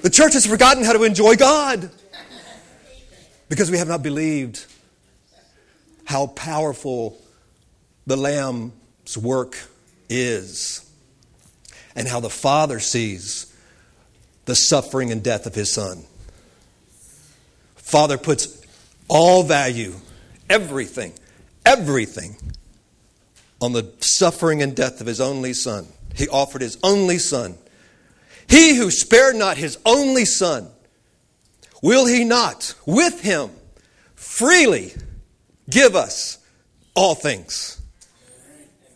The 0.00 0.10
church 0.10 0.32
has 0.32 0.46
forgotten 0.46 0.82
how 0.82 0.94
to 0.94 1.04
enjoy 1.04 1.36
God 1.36 1.92
because 3.48 3.70
we 3.70 3.78
have 3.78 3.86
not 3.86 4.02
believed 4.02 4.66
how 6.06 6.26
powerful 6.26 7.22
the 8.04 8.16
Lamb's 8.16 9.16
work 9.16 9.56
is, 10.20 10.88
and 11.94 12.08
how 12.08 12.20
the 12.20 12.30
Father 12.30 12.80
sees 12.80 13.54
the 14.44 14.54
suffering 14.54 15.10
and 15.10 15.22
death 15.22 15.46
of 15.46 15.54
his 15.54 15.72
Son. 15.72 16.04
Father 17.76 18.18
puts 18.18 18.64
all 19.08 19.42
value, 19.42 19.94
everything, 20.48 21.12
everything 21.64 22.36
on 23.60 23.72
the 23.72 23.92
suffering 24.00 24.62
and 24.62 24.74
death 24.74 25.00
of 25.00 25.06
his 25.06 25.20
only 25.20 25.52
Son. 25.52 25.86
He 26.14 26.28
offered 26.28 26.62
his 26.62 26.78
only 26.82 27.18
Son. 27.18 27.56
He 28.48 28.74
who 28.76 28.90
spared 28.90 29.36
not 29.36 29.56
his 29.56 29.78
only 29.86 30.24
Son, 30.24 30.68
will 31.82 32.06
he 32.06 32.24
not 32.24 32.74
with 32.86 33.20
him 33.20 33.50
freely 34.14 34.92
give 35.68 35.94
us 35.94 36.38
all 36.94 37.14
things. 37.14 37.80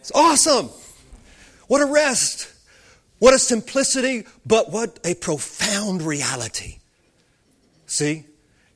It's 0.00 0.12
awesome. 0.14 0.70
What 1.66 1.80
a 1.80 1.86
rest. 1.86 2.52
What 3.18 3.34
a 3.34 3.38
simplicity, 3.38 4.26
but 4.44 4.70
what 4.70 4.98
a 5.04 5.14
profound 5.14 6.02
reality. 6.02 6.78
See, 7.86 8.24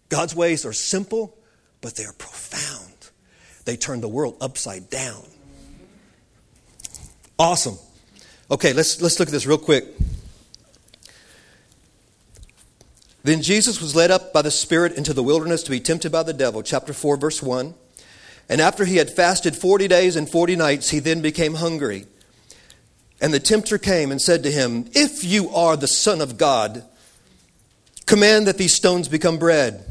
God's 0.08 0.34
ways 0.34 0.64
are 0.64 0.72
simple, 0.72 1.36
but 1.80 1.96
they 1.96 2.04
are 2.04 2.14
profound. 2.14 3.10
They 3.64 3.76
turn 3.76 4.00
the 4.00 4.08
world 4.08 4.36
upside 4.40 4.88
down. 4.88 5.24
Awesome. 7.38 7.78
Okay, 8.50 8.72
let's, 8.72 9.00
let's 9.00 9.18
look 9.18 9.28
at 9.28 9.32
this 9.32 9.46
real 9.46 9.58
quick. 9.58 9.84
Then 13.22 13.42
Jesus 13.42 13.80
was 13.80 13.94
led 13.94 14.10
up 14.10 14.32
by 14.32 14.42
the 14.42 14.50
Spirit 14.50 14.94
into 14.94 15.12
the 15.12 15.22
wilderness 15.22 15.62
to 15.64 15.70
be 15.70 15.80
tempted 15.80 16.10
by 16.10 16.22
the 16.22 16.32
devil. 16.32 16.62
Chapter 16.62 16.92
4, 16.92 17.16
verse 17.18 17.42
1. 17.42 17.74
And 18.48 18.60
after 18.60 18.84
he 18.84 18.96
had 18.96 19.10
fasted 19.10 19.54
40 19.54 19.86
days 19.86 20.16
and 20.16 20.28
40 20.28 20.56
nights, 20.56 20.90
he 20.90 20.98
then 20.98 21.20
became 21.20 21.54
hungry. 21.54 22.06
And 23.20 23.34
the 23.34 23.40
tempter 23.40 23.76
came 23.76 24.10
and 24.10 24.20
said 24.20 24.42
to 24.44 24.50
him, 24.50 24.88
If 24.92 25.24
you 25.24 25.50
are 25.50 25.76
the 25.76 25.86
Son 25.86 26.20
of 26.20 26.38
God, 26.38 26.84
command 28.06 28.46
that 28.46 28.56
these 28.56 28.74
stones 28.74 29.08
become 29.08 29.38
bread. 29.38 29.84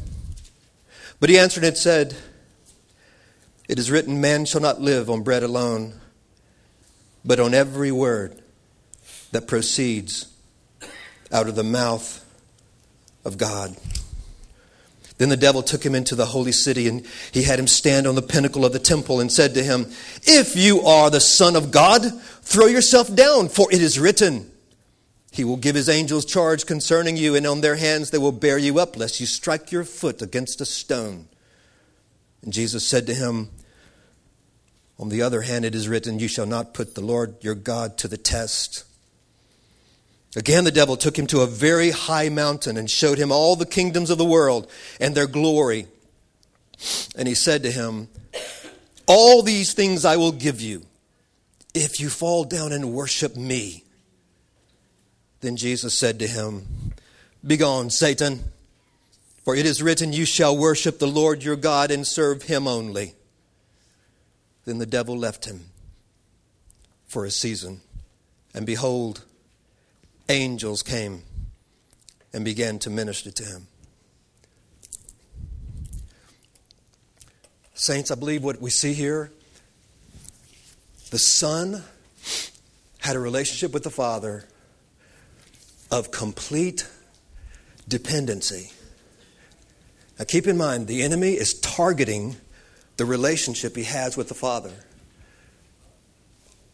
But 1.20 1.30
he 1.30 1.38
answered 1.38 1.64
and 1.64 1.76
said, 1.76 2.16
It 3.68 3.78
is 3.78 3.90
written, 3.90 4.20
Man 4.20 4.46
shall 4.46 4.60
not 4.60 4.80
live 4.80 5.08
on 5.08 5.22
bread 5.22 5.42
alone, 5.42 5.94
but 7.24 7.38
on 7.38 7.54
every 7.54 7.92
word 7.92 8.42
that 9.30 9.46
proceeds 9.46 10.26
out 11.30 11.48
of 11.48 11.54
the 11.54 11.62
mouth 11.62 12.24
of 13.24 13.38
God. 13.38 13.76
Then 15.20 15.28
the 15.28 15.36
devil 15.36 15.62
took 15.62 15.84
him 15.84 15.94
into 15.94 16.14
the 16.14 16.24
holy 16.24 16.50
city, 16.50 16.88
and 16.88 17.06
he 17.30 17.42
had 17.42 17.58
him 17.58 17.66
stand 17.66 18.06
on 18.06 18.14
the 18.14 18.22
pinnacle 18.22 18.64
of 18.64 18.72
the 18.72 18.78
temple 18.78 19.20
and 19.20 19.30
said 19.30 19.52
to 19.52 19.62
him, 19.62 19.86
If 20.22 20.56
you 20.56 20.80
are 20.80 21.10
the 21.10 21.20
Son 21.20 21.56
of 21.56 21.70
God, 21.70 22.02
throw 22.40 22.64
yourself 22.64 23.14
down, 23.14 23.50
for 23.50 23.70
it 23.70 23.82
is 23.82 24.00
written, 24.00 24.50
He 25.30 25.44
will 25.44 25.58
give 25.58 25.76
His 25.76 25.90
angels 25.90 26.24
charge 26.24 26.64
concerning 26.64 27.18
you, 27.18 27.34
and 27.34 27.46
on 27.46 27.60
their 27.60 27.76
hands 27.76 28.08
they 28.08 28.16
will 28.16 28.32
bear 28.32 28.56
you 28.56 28.78
up, 28.78 28.96
lest 28.96 29.20
you 29.20 29.26
strike 29.26 29.70
your 29.70 29.84
foot 29.84 30.22
against 30.22 30.62
a 30.62 30.64
stone. 30.64 31.28
And 32.40 32.50
Jesus 32.50 32.86
said 32.86 33.06
to 33.06 33.14
him, 33.14 33.50
On 34.98 35.10
the 35.10 35.20
other 35.20 35.42
hand, 35.42 35.66
it 35.66 35.74
is 35.74 35.86
written, 35.86 36.18
You 36.18 36.28
shall 36.28 36.46
not 36.46 36.72
put 36.72 36.94
the 36.94 37.02
Lord 37.02 37.34
your 37.42 37.54
God 37.54 37.98
to 37.98 38.08
the 38.08 38.16
test. 38.16 38.84
Again, 40.36 40.64
the 40.64 40.70
devil 40.70 40.96
took 40.96 41.18
him 41.18 41.26
to 41.28 41.40
a 41.40 41.46
very 41.46 41.90
high 41.90 42.28
mountain 42.28 42.76
and 42.76 42.88
showed 42.88 43.18
him 43.18 43.32
all 43.32 43.56
the 43.56 43.66
kingdoms 43.66 44.10
of 44.10 44.18
the 44.18 44.24
world 44.24 44.70
and 45.00 45.14
their 45.14 45.26
glory. 45.26 45.86
And 47.16 47.26
he 47.26 47.34
said 47.34 47.64
to 47.64 47.70
him, 47.70 48.08
All 49.06 49.42
these 49.42 49.74
things 49.74 50.04
I 50.04 50.16
will 50.16 50.32
give 50.32 50.60
you 50.60 50.86
if 51.74 51.98
you 51.98 52.08
fall 52.08 52.44
down 52.44 52.72
and 52.72 52.92
worship 52.92 53.36
me. 53.36 53.84
Then 55.40 55.56
Jesus 55.56 55.98
said 55.98 56.18
to 56.20 56.28
him, 56.28 56.66
Begone, 57.44 57.90
Satan, 57.90 58.44
for 59.44 59.56
it 59.56 59.66
is 59.66 59.82
written, 59.82 60.12
You 60.12 60.26
shall 60.26 60.56
worship 60.56 60.98
the 60.98 61.08
Lord 61.08 61.42
your 61.42 61.56
God 61.56 61.90
and 61.90 62.06
serve 62.06 62.42
him 62.42 62.68
only. 62.68 63.14
Then 64.64 64.78
the 64.78 64.86
devil 64.86 65.16
left 65.16 65.46
him 65.46 65.64
for 67.06 67.24
a 67.24 67.30
season. 67.30 67.80
And 68.54 68.66
behold, 68.66 69.24
angels 70.30 70.82
came 70.82 71.24
and 72.32 72.44
began 72.44 72.78
to 72.78 72.88
minister 72.88 73.30
to 73.32 73.44
him. 73.44 73.66
Saints, 77.74 78.10
I 78.10 78.14
believe 78.14 78.44
what 78.44 78.60
we 78.60 78.70
see 78.70 78.92
here 78.92 79.32
the 81.10 81.18
Son 81.18 81.82
had 83.00 83.16
a 83.16 83.18
relationship 83.18 83.72
with 83.72 83.82
the 83.82 83.90
Father 83.90 84.44
of 85.90 86.12
complete 86.12 86.86
dependency. 87.88 88.70
Now, 90.16 90.26
keep 90.26 90.46
in 90.46 90.56
mind, 90.56 90.86
the 90.86 91.02
enemy 91.02 91.32
is 91.32 91.58
targeting 91.58 92.36
the 92.96 93.04
relationship 93.04 93.74
he 93.74 93.84
has 93.84 94.16
with 94.16 94.28
the 94.28 94.34
Father. 94.34 94.84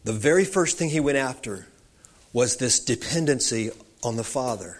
The 0.03 0.13
very 0.13 0.45
first 0.45 0.77
thing 0.77 0.89
he 0.89 0.99
went 0.99 1.17
after 1.17 1.65
was 2.37 2.57
this 2.57 2.79
dependency 2.79 3.71
on 4.03 4.15
the 4.15 4.23
Father. 4.23 4.77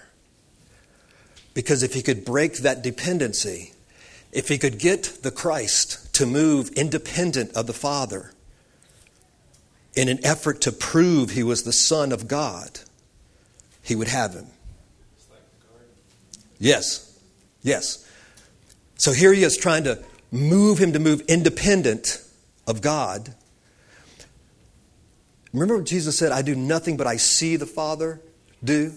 Because 1.55 1.81
if 1.81 1.95
he 1.95 2.03
could 2.03 2.23
break 2.23 2.57
that 2.57 2.83
dependency, 2.83 3.73
if 4.31 4.47
he 4.47 4.59
could 4.59 4.77
get 4.77 5.23
the 5.23 5.31
Christ 5.31 6.13
to 6.13 6.27
move 6.27 6.69
independent 6.73 7.51
of 7.53 7.65
the 7.65 7.73
Father 7.73 8.31
in 9.95 10.07
an 10.07 10.23
effort 10.23 10.61
to 10.61 10.71
prove 10.71 11.31
he 11.31 11.41
was 11.41 11.63
the 11.63 11.73
Son 11.73 12.11
of 12.11 12.27
God, 12.27 12.81
he 13.81 13.95
would 13.95 14.09
have 14.09 14.35
him. 14.35 14.45
Yes, 16.59 17.19
yes. 17.63 18.07
So 18.97 19.13
here 19.13 19.33
he 19.33 19.41
is 19.41 19.57
trying 19.57 19.85
to 19.85 20.03
move 20.29 20.77
him 20.77 20.93
to 20.93 20.99
move 20.99 21.21
independent 21.21 22.23
of 22.67 22.81
God 22.81 23.33
Remember 25.57 25.77
what 25.77 25.87
Jesus 25.87 26.15
said, 26.15 26.31
I 26.31 26.43
do 26.43 26.55
nothing 26.55 26.97
but 26.97 27.07
I 27.07 27.17
see 27.17 27.55
the 27.55 27.65
Father 27.65 28.21
do? 28.63 28.93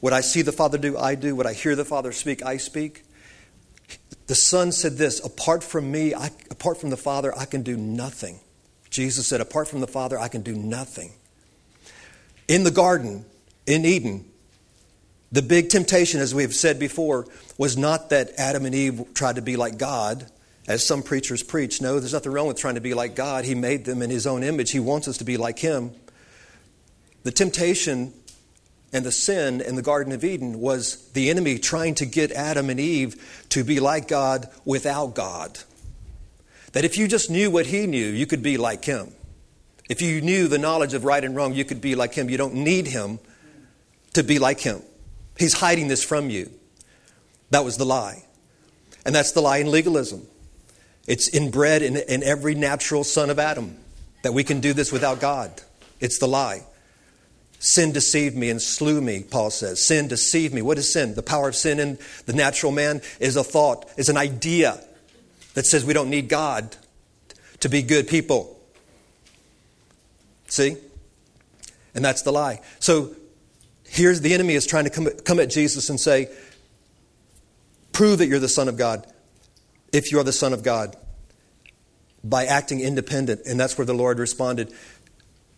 What 0.00 0.12
I 0.12 0.20
see 0.20 0.42
the 0.42 0.52
Father 0.52 0.76
do, 0.76 0.98
I 0.98 1.14
do. 1.14 1.34
What 1.34 1.46
I 1.46 1.54
hear 1.54 1.74
the 1.74 1.86
Father 1.86 2.12
speak, 2.12 2.44
I 2.44 2.58
speak. 2.58 3.02
The 4.26 4.34
Son 4.34 4.72
said 4.72 4.98
this 4.98 5.24
apart 5.24 5.64
from 5.64 5.90
me, 5.90 6.14
I, 6.14 6.26
apart 6.50 6.78
from 6.78 6.90
the 6.90 6.98
Father, 6.98 7.32
I 7.36 7.46
can 7.46 7.62
do 7.62 7.78
nothing. 7.78 8.40
Jesus 8.90 9.26
said, 9.26 9.40
apart 9.40 9.68
from 9.68 9.80
the 9.80 9.86
Father, 9.86 10.18
I 10.18 10.28
can 10.28 10.42
do 10.42 10.54
nothing. 10.54 11.12
In 12.46 12.62
the 12.64 12.70
garden, 12.70 13.24
in 13.66 13.86
Eden, 13.86 14.26
the 15.32 15.40
big 15.40 15.70
temptation, 15.70 16.20
as 16.20 16.34
we 16.34 16.42
have 16.42 16.54
said 16.54 16.78
before, 16.78 17.26
was 17.56 17.78
not 17.78 18.10
that 18.10 18.32
Adam 18.36 18.66
and 18.66 18.74
Eve 18.74 19.02
tried 19.14 19.36
to 19.36 19.42
be 19.42 19.56
like 19.56 19.78
God 19.78 20.30
as 20.66 20.84
some 20.84 21.02
preachers 21.02 21.42
preach. 21.42 21.80
No, 21.80 22.00
there's 22.00 22.12
nothing 22.12 22.32
wrong 22.32 22.48
with 22.48 22.58
trying 22.58 22.74
to 22.74 22.80
be 22.80 22.94
like 22.94 23.14
God. 23.14 23.44
He 23.44 23.54
made 23.54 23.84
them 23.84 24.02
in 24.02 24.10
His 24.10 24.26
own 24.26 24.42
image, 24.42 24.70
He 24.70 24.80
wants 24.80 25.08
us 25.08 25.18
to 25.18 25.24
be 25.24 25.36
like 25.36 25.58
Him. 25.58 25.92
The 27.22 27.32
temptation 27.32 28.12
and 28.92 29.04
the 29.04 29.12
sin 29.12 29.60
in 29.60 29.74
the 29.76 29.82
Garden 29.82 30.12
of 30.12 30.24
Eden 30.24 30.60
was 30.60 31.10
the 31.12 31.28
enemy 31.28 31.58
trying 31.58 31.94
to 31.96 32.06
get 32.06 32.32
Adam 32.32 32.70
and 32.70 32.78
Eve 32.78 33.44
to 33.50 33.64
be 33.64 33.80
like 33.80 34.08
God 34.08 34.48
without 34.64 35.14
God. 35.14 35.58
That 36.72 36.84
if 36.84 36.96
you 36.96 37.08
just 37.08 37.30
knew 37.30 37.50
what 37.50 37.66
He 37.66 37.86
knew, 37.86 38.06
you 38.06 38.26
could 38.26 38.42
be 38.42 38.56
like 38.56 38.84
Him. 38.84 39.12
If 39.88 40.02
you 40.02 40.20
knew 40.20 40.48
the 40.48 40.58
knowledge 40.58 40.94
of 40.94 41.04
right 41.04 41.22
and 41.22 41.34
wrong, 41.34 41.54
you 41.54 41.64
could 41.64 41.80
be 41.80 41.94
like 41.94 42.14
Him. 42.14 42.28
You 42.28 42.36
don't 42.36 42.54
need 42.54 42.86
Him 42.86 43.18
to 44.14 44.22
be 44.22 44.38
like 44.38 44.60
Him. 44.60 44.82
He's 45.38 45.54
hiding 45.54 45.88
this 45.88 46.04
from 46.04 46.30
you. 46.30 46.50
That 47.50 47.64
was 47.64 47.76
the 47.76 47.86
lie. 47.86 48.24
And 49.04 49.14
that's 49.14 49.32
the 49.32 49.40
lie 49.40 49.58
in 49.58 49.70
legalism. 49.70 50.26
It's 51.06 51.28
inbred 51.28 51.82
in, 51.82 51.96
in 51.96 52.22
every 52.22 52.54
natural 52.54 53.04
son 53.04 53.30
of 53.30 53.38
Adam 53.38 53.76
that 54.22 54.32
we 54.32 54.44
can 54.44 54.60
do 54.60 54.72
this 54.72 54.90
without 54.90 55.20
God. 55.20 55.52
It's 56.00 56.18
the 56.18 56.26
lie. 56.26 56.64
Sin 57.58 57.92
deceived 57.92 58.36
me 58.36 58.50
and 58.50 58.60
slew 58.60 59.00
me, 59.00 59.22
Paul 59.22 59.50
says. 59.50 59.84
Sin 59.86 60.08
deceived 60.08 60.52
me. 60.52 60.62
What 60.62 60.78
is 60.78 60.92
sin? 60.92 61.14
The 61.14 61.22
power 61.22 61.48
of 61.48 61.56
sin 61.56 61.78
in 61.78 61.98
the 62.26 62.32
natural 62.32 62.72
man 62.72 63.00
is 63.20 63.36
a 63.36 63.44
thought, 63.44 63.88
is 63.96 64.08
an 64.08 64.16
idea 64.16 64.82
that 65.54 65.64
says 65.64 65.84
we 65.84 65.94
don't 65.94 66.10
need 66.10 66.28
God 66.28 66.76
to 67.60 67.68
be 67.68 67.82
good 67.82 68.08
people. 68.08 68.58
See? 70.48 70.76
And 71.94 72.04
that's 72.04 72.22
the 72.22 72.32
lie. 72.32 72.60
So 72.78 73.16
here's 73.84 74.20
the 74.20 74.34
enemy 74.34 74.54
is 74.54 74.66
trying 74.66 74.84
to 74.84 74.90
come, 74.90 75.08
come 75.24 75.40
at 75.40 75.48
Jesus 75.48 75.88
and 75.88 75.98
say, 75.98 76.28
prove 77.92 78.18
that 78.18 78.26
you're 78.26 78.38
the 78.38 78.48
Son 78.48 78.68
of 78.68 78.76
God 78.76 79.10
if 79.96 80.12
you 80.12 80.18
are 80.18 80.24
the 80.24 80.32
Son 80.32 80.52
of 80.52 80.62
God, 80.62 80.94
by 82.22 82.44
acting 82.44 82.80
independent. 82.80 83.42
And 83.46 83.58
that's 83.58 83.78
where 83.78 83.84
the 83.84 83.94
Lord 83.94 84.18
responded 84.18 84.72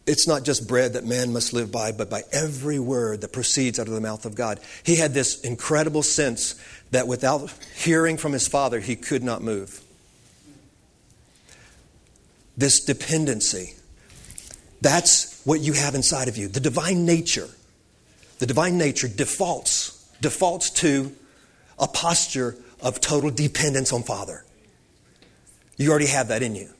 it's 0.08 0.26
not 0.26 0.42
just 0.42 0.66
bread 0.66 0.94
that 0.94 1.04
man 1.04 1.34
must 1.34 1.52
live 1.52 1.70
by, 1.70 1.92
but 1.92 2.08
by 2.08 2.22
every 2.32 2.78
word 2.78 3.20
that 3.20 3.32
proceeds 3.32 3.78
out 3.78 3.88
of 3.88 3.92
the 3.92 4.00
mouth 4.00 4.24
of 4.24 4.34
God. 4.34 4.58
He 4.82 4.96
had 4.96 5.12
this 5.12 5.38
incredible 5.42 6.02
sense 6.02 6.54
that 6.92 7.06
without 7.06 7.52
hearing 7.76 8.16
from 8.16 8.32
his 8.32 8.48
Father, 8.48 8.80
he 8.80 8.96
could 8.96 9.22
not 9.22 9.42
move. 9.42 9.82
This 12.56 12.82
dependency. 12.82 13.74
That's 14.80 15.42
what 15.44 15.60
you 15.60 15.74
have 15.74 15.94
inside 15.94 16.28
of 16.28 16.38
you. 16.38 16.48
The 16.48 16.60
divine 16.60 17.04
nature. 17.04 17.48
The 18.38 18.46
divine 18.46 18.78
nature 18.78 19.08
defaults, 19.08 20.10
defaults 20.22 20.70
to 20.70 21.14
a 21.78 21.86
posture 21.86 22.56
of 22.80 23.00
total 23.00 23.30
dependence 23.30 23.92
on 23.92 24.02
Father. 24.02 24.44
You 25.76 25.90
already 25.90 26.06
have 26.06 26.28
that 26.28 26.42
in 26.42 26.54
you. 26.54 26.70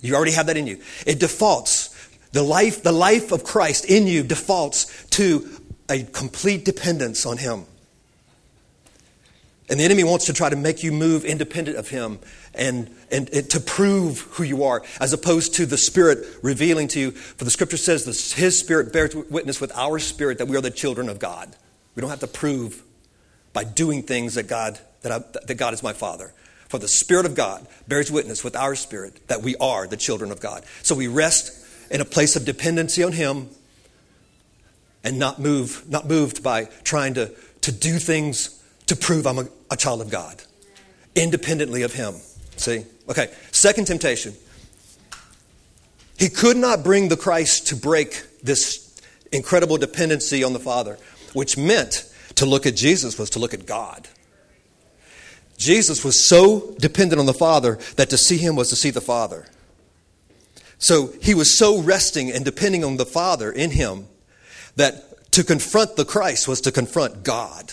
You 0.00 0.14
already 0.14 0.32
have 0.32 0.46
that 0.46 0.56
in 0.56 0.66
you. 0.66 0.80
It 1.06 1.18
defaults. 1.18 1.92
The 2.32 2.42
life, 2.42 2.82
the 2.82 2.92
life 2.92 3.32
of 3.32 3.44
Christ 3.44 3.86
in 3.86 4.06
you 4.06 4.22
defaults 4.22 5.06
to 5.10 5.48
a 5.88 6.02
complete 6.02 6.64
dependence 6.64 7.24
on 7.24 7.38
Him. 7.38 7.64
And 9.68 9.80
the 9.80 9.84
enemy 9.84 10.04
wants 10.04 10.26
to 10.26 10.32
try 10.32 10.48
to 10.48 10.56
make 10.56 10.84
you 10.84 10.92
move 10.92 11.24
independent 11.24 11.76
of 11.76 11.88
him 11.88 12.20
and, 12.54 12.88
and, 13.10 13.28
and, 13.30 13.50
to 13.50 13.58
prove 13.58 14.20
who 14.32 14.44
you 14.44 14.62
are, 14.62 14.84
as 15.00 15.12
opposed 15.12 15.54
to 15.54 15.66
the 15.66 15.76
Spirit 15.76 16.24
revealing 16.40 16.86
to 16.88 17.00
you. 17.00 17.10
For 17.10 17.44
the 17.44 17.50
scripture 17.50 17.76
says 17.76 18.04
that 18.04 18.38
his 18.38 18.58
Spirit 18.58 18.92
bears 18.92 19.14
witness 19.14 19.60
with 19.60 19.76
our 19.76 19.98
spirit 19.98 20.38
that 20.38 20.46
we 20.46 20.56
are 20.56 20.60
the 20.60 20.70
children 20.70 21.08
of 21.08 21.18
God. 21.18 21.56
We 21.96 22.00
don't 22.00 22.10
have 22.10 22.20
to 22.20 22.28
prove 22.28 22.84
by 23.56 23.64
doing 23.64 24.02
things 24.02 24.34
that 24.34 24.48
God, 24.48 24.78
that, 25.00 25.10
I, 25.10 25.24
that 25.46 25.54
God 25.54 25.72
is 25.72 25.82
my 25.82 25.94
Father. 25.94 26.34
For 26.68 26.78
the 26.78 26.88
Spirit 26.88 27.24
of 27.24 27.34
God 27.34 27.66
bears 27.88 28.12
witness 28.12 28.44
with 28.44 28.54
our 28.54 28.74
spirit 28.74 29.26
that 29.28 29.40
we 29.40 29.56
are 29.56 29.86
the 29.86 29.96
children 29.96 30.30
of 30.30 30.40
God. 30.40 30.66
So 30.82 30.94
we 30.94 31.06
rest 31.08 31.66
in 31.90 32.02
a 32.02 32.04
place 32.04 32.36
of 32.36 32.44
dependency 32.44 33.02
on 33.02 33.12
Him 33.12 33.48
and 35.02 35.18
not 35.18 35.40
move, 35.40 35.88
not 35.88 36.06
moved 36.06 36.42
by 36.42 36.64
trying 36.84 37.14
to, 37.14 37.32
to 37.62 37.72
do 37.72 37.98
things 37.98 38.62
to 38.88 38.94
prove 38.94 39.26
I'm 39.26 39.38
a, 39.38 39.48
a 39.70 39.76
child 39.78 40.02
of 40.02 40.10
God, 40.10 40.42
independently 41.14 41.80
of 41.80 41.94
Him. 41.94 42.16
See? 42.58 42.84
Okay, 43.08 43.32
second 43.52 43.86
temptation. 43.86 44.34
He 46.18 46.28
could 46.28 46.58
not 46.58 46.84
bring 46.84 47.08
the 47.08 47.16
Christ 47.16 47.68
to 47.68 47.76
break 47.76 48.22
this 48.42 49.00
incredible 49.32 49.78
dependency 49.78 50.44
on 50.44 50.52
the 50.52 50.60
Father, 50.60 50.98
which 51.32 51.56
meant 51.56 52.12
to 52.36 52.46
look 52.46 52.66
at 52.66 52.76
Jesus 52.76 53.18
was 53.18 53.30
to 53.30 53.38
look 53.38 53.52
at 53.54 53.66
God. 53.66 54.08
Jesus 55.58 56.04
was 56.04 56.28
so 56.28 56.74
dependent 56.78 57.18
on 57.18 57.26
the 57.26 57.34
Father 57.34 57.78
that 57.96 58.10
to 58.10 58.18
see 58.18 58.36
him 58.36 58.56
was 58.56 58.68
to 58.70 58.76
see 58.76 58.90
the 58.90 59.00
Father. 59.00 59.46
So 60.78 61.12
he 61.22 61.34
was 61.34 61.58
so 61.58 61.80
resting 61.80 62.30
and 62.30 62.44
depending 62.44 62.84
on 62.84 62.98
the 62.98 63.06
Father 63.06 63.50
in 63.50 63.70
him 63.70 64.06
that 64.76 65.32
to 65.32 65.42
confront 65.44 65.96
the 65.96 66.04
Christ 66.04 66.46
was 66.46 66.60
to 66.62 66.72
confront 66.72 67.24
God. 67.24 67.72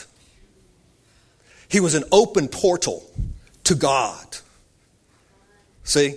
He 1.68 1.80
was 1.80 1.96
an 1.96 2.04
open 2.12 2.48
portal 2.48 3.10
to 3.66 3.76
God. 3.76 4.38
See? 5.84 6.16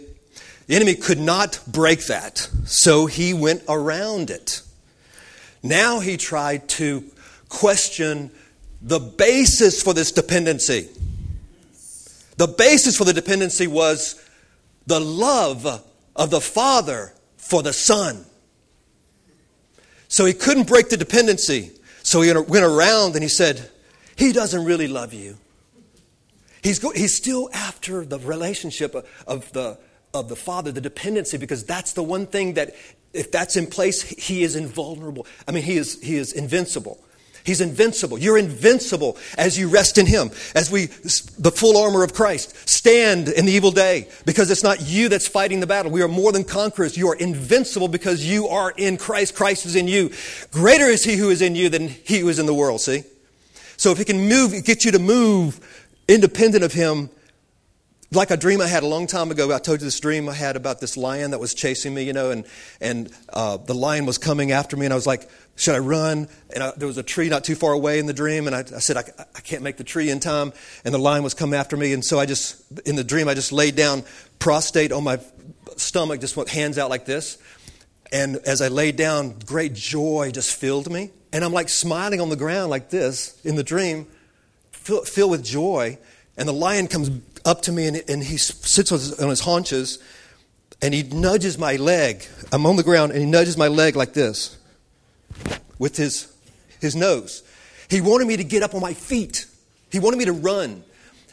The 0.66 0.74
enemy 0.74 0.96
could 0.96 1.20
not 1.20 1.61
break 1.66 2.06
that, 2.06 2.48
so 2.64 3.06
he 3.06 3.32
went 3.32 3.62
around 3.68 4.30
it. 4.30 4.62
Now 5.62 6.00
he 6.00 6.16
tried 6.16 6.68
to 6.70 7.04
question 7.48 8.30
the 8.82 8.98
basis 8.98 9.82
for 9.82 9.94
this 9.94 10.12
dependency. 10.12 10.88
The 12.37 12.46
basis 12.46 12.96
for 12.96 13.04
the 13.04 13.12
dependency 13.12 13.66
was 13.66 14.22
the 14.87 15.00
love 15.00 15.82
of 16.14 16.30
the 16.30 16.40
Father 16.40 17.12
for 17.37 17.62
the 17.62 17.72
Son. 17.72 18.24
So 20.09 20.24
he 20.24 20.32
couldn't 20.32 20.68
break 20.68 20.88
the 20.88 20.96
dependency. 20.96 21.72
So 22.02 22.20
he 22.20 22.32
went 22.32 22.64
around 22.64 23.14
and 23.14 23.22
he 23.22 23.28
said, 23.28 23.70
He 24.16 24.32
doesn't 24.32 24.64
really 24.64 24.87
love 24.87 25.12
you. 25.12 25.37
He's, 26.62 26.78
go- 26.78 26.92
he's 26.92 27.14
still 27.14 27.48
after 27.52 28.04
the 28.04 28.18
relationship 28.18 28.94
of 29.26 29.52
the, 29.52 29.78
of 30.12 30.28
the 30.28 30.37
Father, 30.37 30.72
the 30.72 30.80
dependency, 30.80 31.38
because 31.38 31.64
that's 31.64 31.92
the 31.92 32.02
one 32.02 32.26
thing 32.26 32.54
that, 32.54 32.74
if 33.12 33.30
that's 33.30 33.56
in 33.56 33.66
place, 33.66 34.02
he 34.02 34.42
is 34.42 34.56
invulnerable. 34.56 35.26
I 35.46 35.52
mean, 35.52 35.62
he 35.62 35.76
is, 35.76 36.02
he 36.02 36.16
is 36.16 36.32
invincible. 36.32 36.98
He's 37.46 37.61
invincible. 37.61 38.18
You're 38.18 38.38
invincible 38.38 39.16
as 39.38 39.56
you 39.56 39.68
rest 39.68 39.98
in 39.98 40.06
Him. 40.06 40.30
As 40.54 40.68
we, 40.68 40.87
the 41.38 41.52
full 41.54 41.76
armor 41.78 42.02
of 42.02 42.12
Christ, 42.12 42.68
stand 42.68 43.28
in 43.28 43.46
the 43.46 43.52
evil 43.52 43.70
day 43.70 44.09
because 44.26 44.50
it's 44.50 44.64
not 44.64 44.82
you 44.82 45.09
that's 45.09 45.28
fighting 45.28 45.61
the 45.61 45.66
battle. 45.66 45.92
We 45.92 46.02
are 46.02 46.09
more 46.09 46.32
than 46.32 46.42
conquerors. 46.42 46.96
You 46.96 47.09
are 47.09 47.14
invincible 47.14 47.87
because 47.87 48.24
you 48.28 48.48
are 48.48 48.72
in 48.76 48.96
Christ. 48.96 49.37
Christ 49.37 49.64
is 49.64 49.76
in 49.76 49.87
you. 49.87 50.11
Greater 50.50 50.87
is 50.87 51.04
He 51.04 51.14
who 51.14 51.30
is 51.30 51.40
in 51.40 51.54
you 51.54 51.68
than 51.68 51.87
He 51.87 52.18
who 52.18 52.28
is 52.28 52.40
in 52.40 52.46
the 52.46 52.54
world, 52.54 52.80
see? 52.80 53.04
So 53.76 53.92
if 53.92 53.98
He 53.98 54.04
can 54.04 54.28
move, 54.28 54.64
get 54.64 54.85
you 54.85 54.90
to 54.90 54.98
move 54.98 55.61
independent 56.09 56.64
of 56.64 56.72
Him, 56.72 57.11
like 58.12 58.31
a 58.31 58.37
dream 58.37 58.61
I 58.61 58.66
had 58.66 58.83
a 58.83 58.87
long 58.87 59.07
time 59.07 59.31
ago. 59.31 59.53
I 59.53 59.59
told 59.59 59.81
you 59.81 59.85
this 59.85 59.99
dream 59.99 60.29
I 60.29 60.35
had 60.35 60.57
about 60.57 60.81
this 60.81 60.97
lion 60.97 61.33
that 61.33 61.40
was 61.40 61.55
chasing 61.55 61.92
me, 61.92 62.05
you 62.05 62.12
know, 62.12 62.31
and, 62.31 62.47
and 62.81 63.11
uh, 63.31 63.57
the 63.57 63.75
lion 63.75 64.07
was 64.07 64.19
coming 64.19 64.53
after 64.53 64.77
me, 64.77 64.87
and 64.87 64.92
I 64.92 64.97
was 64.97 65.07
like, 65.07 65.29
should 65.57 65.75
I 65.75 65.79
run? 65.79 66.29
And 66.55 66.62
I, 66.62 66.73
there 66.77 66.87
was 66.87 66.99
a 66.99 67.03
tree 67.03 67.29
not 67.29 67.45
too 67.45 67.55
far 67.55 67.73
away 67.73 67.99
in 67.99 68.07
the 68.07 68.12
dream, 68.12 68.47
and 68.47 68.55
I, 68.55 68.61
I 68.61 68.79
said, 68.79 68.97
I, 68.97 69.05
I, 69.35 69.40
can't 69.40 69.62
make 69.62 69.77
the 69.77 69.85
tree 69.85 70.11
in 70.11 70.21
time. 70.21 70.53
And 70.85 70.95
the 70.95 70.99
lion 70.99 71.25
was 71.25 71.35
coming 71.35 71.59
after 71.59 71.77
me, 71.77 71.92
and 71.92 72.05
so 72.05 72.19
I 72.19 72.27
just, 72.27 72.62
in 72.87 72.95
the 72.97 73.05
dream, 73.05 73.29
I 73.29 73.35
just 73.35 73.53
laid 73.53 73.75
down 73.75 74.05
prostrate 74.38 74.92
on 74.92 75.03
my 75.03 75.19
stomach, 75.77 76.21
just 76.21 76.37
went 76.37 76.49
hands 76.49 76.79
out 76.79 76.90
like 76.90 77.07
this. 77.07 77.38
And 78.12 78.37
as 78.37 78.61
I 78.62 78.69
laid 78.69 78.97
down, 78.97 79.37
great 79.47 79.75
joy 79.75 80.31
just 80.33 80.55
filled 80.55 80.90
me. 80.90 81.11
And 81.33 81.45
I'm 81.45 81.53
like 81.53 81.69
smiling 81.69 82.21
on 82.21 82.29
the 82.29 82.37
ground 82.37 82.71
like 82.71 82.90
this 82.90 83.38
in 83.45 83.57
the 83.57 83.64
dream, 83.64 84.07
filled 84.71 85.31
with 85.31 85.45
joy. 85.45 85.99
And 86.37 86.49
the 86.49 86.53
lion 86.53 86.87
comes 86.87 87.11
up 87.46 87.62
to 87.62 87.72
me, 87.72 87.87
and, 87.87 88.02
and 88.09 88.22
he 88.22 88.37
sits 88.37 88.92
on 88.92 88.98
his, 88.98 89.18
on 89.20 89.30
his 89.30 89.40
haunches, 89.40 89.98
and 90.82 90.92
he 90.92 91.02
nudges 91.02 91.59
my 91.59 91.76
leg. 91.76 92.24
I'm 92.52 92.66
on 92.66 92.76
the 92.76 92.82
ground, 92.82 93.12
and 93.12 93.20
he 93.20 93.26
nudges 93.26 93.56
my 93.56 93.68
leg 93.68 93.96
like 93.96 94.12
this 94.12 94.59
with 95.78 95.96
his, 95.96 96.32
his 96.80 96.96
nose. 96.96 97.42
He 97.88 98.00
wanted 98.00 98.26
me 98.26 98.37
to 98.37 98.44
get 98.44 98.62
up 98.62 98.74
on 98.74 98.80
my 98.80 98.94
feet. 98.94 99.46
He 99.90 99.98
wanted 99.98 100.18
me 100.18 100.26
to 100.26 100.32
run. 100.32 100.82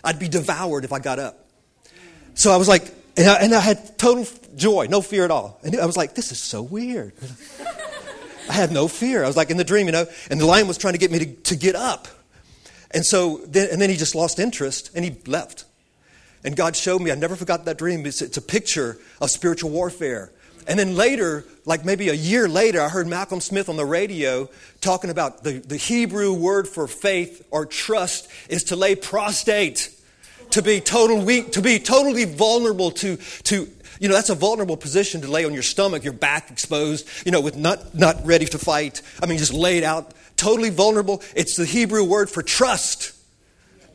I'd 0.03 0.19
be 0.19 0.27
devoured 0.27 0.85
if 0.85 0.93
I 0.93 0.99
got 0.99 1.19
up. 1.19 1.47
So 2.35 2.51
I 2.51 2.57
was 2.57 2.67
like, 2.67 2.83
and 3.15 3.27
I, 3.27 3.35
and 3.37 3.53
I 3.53 3.59
had 3.59 3.97
total 3.97 4.25
joy, 4.55 4.87
no 4.89 5.01
fear 5.01 5.25
at 5.25 5.31
all. 5.31 5.59
And 5.63 5.75
I 5.79 5.85
was 5.85 5.97
like, 5.97 6.15
this 6.15 6.31
is 6.31 6.39
so 6.39 6.61
weird. 6.61 7.13
I 8.49 8.53
had 8.53 8.71
no 8.71 8.87
fear. 8.87 9.23
I 9.23 9.27
was 9.27 9.37
like 9.37 9.49
in 9.49 9.57
the 9.57 9.63
dream, 9.63 9.85
you 9.85 9.93
know, 9.93 10.05
and 10.29 10.39
the 10.39 10.45
lion 10.45 10.67
was 10.67 10.77
trying 10.77 10.93
to 10.93 10.97
get 10.97 11.11
me 11.11 11.19
to, 11.19 11.25
to 11.25 11.55
get 11.55 11.75
up. 11.75 12.07
And 12.91 13.05
so, 13.05 13.37
then, 13.47 13.69
and 13.71 13.81
then 13.81 13.89
he 13.89 13.95
just 13.95 14.15
lost 14.15 14.39
interest 14.39 14.91
and 14.95 15.05
he 15.05 15.15
left. 15.25 15.65
And 16.43 16.55
God 16.55 16.75
showed 16.75 17.01
me, 17.01 17.11
I 17.11 17.15
never 17.15 17.35
forgot 17.35 17.65
that 17.65 17.77
dream. 17.77 18.05
It's, 18.05 18.21
it's 18.21 18.37
a 18.37 18.41
picture 18.41 18.97
of 19.21 19.29
spiritual 19.29 19.71
warfare. 19.71 20.31
And 20.67 20.79
then 20.79 20.95
later, 20.95 21.45
like 21.65 21.85
maybe 21.85 22.09
a 22.09 22.13
year 22.13 22.47
later, 22.47 22.81
I 22.81 22.89
heard 22.89 23.07
Malcolm 23.07 23.41
Smith 23.41 23.69
on 23.69 23.75
the 23.75 23.85
radio 23.85 24.49
talking 24.81 25.09
about 25.09 25.43
the, 25.43 25.59
the 25.59 25.77
Hebrew 25.77 26.33
word 26.33 26.67
for 26.67 26.87
faith 26.87 27.45
or 27.51 27.65
trust 27.65 28.29
is 28.49 28.63
to 28.65 28.75
lay 28.75 28.95
prostrate, 28.95 29.89
to 30.51 30.61
be 30.61 30.79
total 30.79 31.23
weak, 31.23 31.53
to 31.53 31.61
be 31.61 31.79
totally 31.79 32.25
vulnerable 32.25 32.91
to, 32.91 33.17
to 33.43 33.67
you 33.99 34.07
know, 34.07 34.15
that's 34.15 34.29
a 34.29 34.35
vulnerable 34.35 34.77
position 34.77 35.21
to 35.21 35.27
lay 35.27 35.45
on 35.45 35.53
your 35.53 35.63
stomach, 35.63 36.03
your 36.03 36.13
back 36.13 36.51
exposed, 36.51 37.07
you 37.25 37.31
know, 37.31 37.41
with 37.41 37.55
not, 37.55 37.95
not 37.95 38.25
ready 38.25 38.45
to 38.45 38.57
fight. 38.57 39.01
I 39.21 39.25
mean, 39.25 39.37
just 39.37 39.53
laid 39.53 39.83
out, 39.83 40.13
totally 40.35 40.69
vulnerable. 40.69 41.21
It's 41.35 41.55
the 41.55 41.65
Hebrew 41.65 42.03
word 42.03 42.29
for 42.29 42.43
trust. 42.43 43.13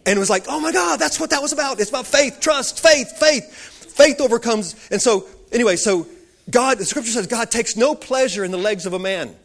And 0.09 0.17
it 0.17 0.21
was 0.21 0.31
like, 0.31 0.47
oh 0.49 0.59
my 0.59 0.73
God, 0.73 0.99
that's 0.99 1.21
what 1.21 1.29
that 1.31 1.43
was 1.43 1.53
about. 1.53 1.79
It's 1.81 1.91
about 1.91 2.07
faith, 2.07 2.41
trust, 2.41 2.81
faith, 2.81 3.19
faith. 3.19 3.45
Faith 3.53 4.23
overcomes. 4.23 4.75
And 4.91 5.03
so, 5.03 5.27
anyway, 5.53 5.77
so 5.77 6.07
God, 6.51 6.79
the 6.79 6.87
scripture 6.87 7.11
says 7.11 7.27
God 7.27 7.51
takes 7.51 7.77
no 7.77 7.95
pleasure 7.95 8.43
in 8.43 8.51
the 8.51 8.57
legs 8.57 8.87
of 8.87 8.95
a 8.95 8.99
man. 8.99 9.37